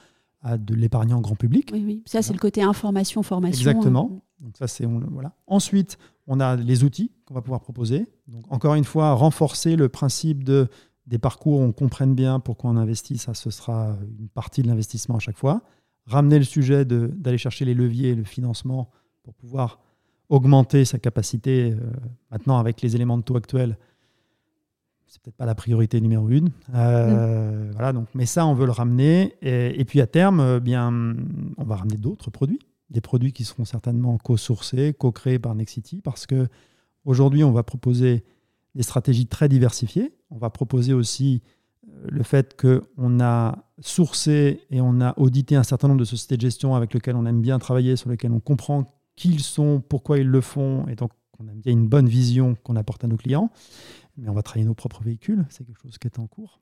à 0.42 0.58
de 0.58 0.74
l'épargnant 0.74 1.20
grand 1.20 1.36
public. 1.36 1.70
Oui, 1.72 1.82
oui. 1.86 2.02
Ça, 2.06 2.20
c'est 2.20 2.32
le 2.32 2.38
côté 2.38 2.62
information, 2.62 3.22
formation. 3.22 3.58
Exactement. 3.70 4.20
Donc 4.40 4.56
ça, 4.58 4.66
c'est 4.66 4.84
on- 4.84 5.00
voilà. 5.10 5.32
Ensuite, 5.46 5.96
on 6.26 6.38
a 6.40 6.56
les 6.56 6.84
outils 6.84 7.10
qu'on 7.24 7.34
va 7.34 7.40
pouvoir 7.42 7.60
proposer. 7.60 8.06
Donc 8.28 8.44
encore 8.50 8.74
une 8.74 8.84
fois, 8.84 9.12
renforcer 9.12 9.76
le 9.76 9.88
principe 9.88 10.44
de 10.44 10.68
des 11.06 11.18
parcours, 11.18 11.60
on 11.60 11.70
comprenne 11.72 12.14
bien 12.14 12.40
pourquoi 12.40 12.70
on 12.70 12.76
investit. 12.76 13.18
Ça, 13.18 13.34
ce 13.34 13.50
sera 13.50 13.96
une 14.18 14.28
partie 14.28 14.62
de 14.62 14.68
l'investissement 14.68 15.16
à 15.16 15.18
chaque 15.18 15.36
fois. 15.36 15.60
Ramener 16.06 16.38
le 16.38 16.44
sujet 16.44 16.84
d'aller 16.86 17.36
chercher 17.38 17.64
les 17.66 17.74
leviers 17.74 18.10
et 18.10 18.14
le 18.14 18.24
financement 18.24 18.88
pour 19.22 19.34
pouvoir 19.34 19.80
augmenter 20.30 20.84
sa 20.86 20.98
capacité. 20.98 21.72
euh, 21.72 21.76
maintenant, 22.30 22.58
avec 22.58 22.80
les 22.82 22.94
éléments 22.96 23.18
de 23.18 23.22
taux 23.22 23.36
actuels, 23.36 23.78
c'est 25.06 25.20
peut-être 25.22 25.36
pas 25.36 25.46
la 25.46 25.54
priorité 25.54 26.00
numéro 26.00 26.28
une. 26.28 26.50
Euh, 26.74 27.70
Voilà. 27.72 27.92
Donc, 27.92 28.08
mais 28.14 28.26
ça, 28.26 28.46
on 28.46 28.54
veut 28.54 28.66
le 28.66 28.72
ramener. 28.72 29.34
Et, 29.42 29.80
et 29.80 29.84
puis 29.84 30.00
à 30.00 30.06
terme, 30.06 30.40
euh, 30.40 30.60
bien, 30.60 30.92
on 31.56 31.64
va 31.64 31.76
ramener 31.76 31.96
d'autres 31.96 32.30
produits 32.30 32.60
des 32.90 33.00
produits 33.00 33.32
qui 33.32 33.44
seront 33.44 33.64
certainement 33.64 34.18
co-sourcés, 34.18 34.94
co-créés 34.94 35.38
par 35.38 35.54
Nexity, 35.54 36.00
parce 36.02 36.26
que 36.26 36.48
aujourd'hui, 37.04 37.44
on 37.44 37.50
va 37.52 37.62
proposer 37.62 38.24
des 38.74 38.82
stratégies 38.82 39.26
très 39.26 39.48
diversifiées. 39.48 40.14
On 40.30 40.38
va 40.38 40.50
proposer 40.50 40.92
aussi 40.92 41.42
euh, 41.88 42.06
le 42.08 42.22
fait 42.22 42.60
qu'on 42.60 43.20
a 43.20 43.58
sourcé 43.80 44.60
et 44.70 44.80
on 44.80 45.00
a 45.00 45.14
audité 45.18 45.56
un 45.56 45.62
certain 45.62 45.88
nombre 45.88 46.00
de 46.00 46.04
sociétés 46.04 46.36
de 46.36 46.42
gestion 46.42 46.74
avec 46.74 46.94
lesquelles 46.94 47.16
on 47.16 47.26
aime 47.26 47.40
bien 47.40 47.58
travailler, 47.58 47.96
sur 47.96 48.10
lesquelles 48.10 48.32
on 48.32 48.40
comprend 48.40 48.84
qui 49.16 49.30
ils 49.30 49.42
sont, 49.42 49.82
pourquoi 49.88 50.18
ils 50.18 50.26
le 50.26 50.40
font, 50.40 50.86
et 50.88 50.96
donc 50.96 51.12
on 51.44 51.48
a 51.48 51.54
bien 51.54 51.72
une 51.72 51.88
bonne 51.88 52.08
vision 52.08 52.56
qu'on 52.62 52.76
apporte 52.76 53.04
à 53.04 53.06
nos 53.06 53.16
clients. 53.16 53.50
Mais 54.16 54.28
on 54.28 54.34
va 54.34 54.42
travailler 54.42 54.66
nos 54.66 54.74
propres 54.74 55.02
véhicules, 55.02 55.44
c'est 55.50 55.64
quelque 55.64 55.80
chose 55.82 55.98
qui 55.98 56.06
est 56.06 56.18
en 56.18 56.26
cours. 56.26 56.60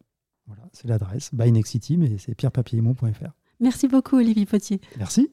Voilà, 0.46 0.62
c'est 0.72 0.88
l'adresse, 0.88 1.30
by 1.32 1.52
Nexity, 1.52 1.96
mais 1.96 2.18
c'est 2.18 2.34
pierre-papier-imo.fr. 2.34 3.32
Merci 3.60 3.88
beaucoup, 3.88 4.16
Olivier 4.16 4.46
Potier. 4.46 4.80
Merci. 4.98 5.30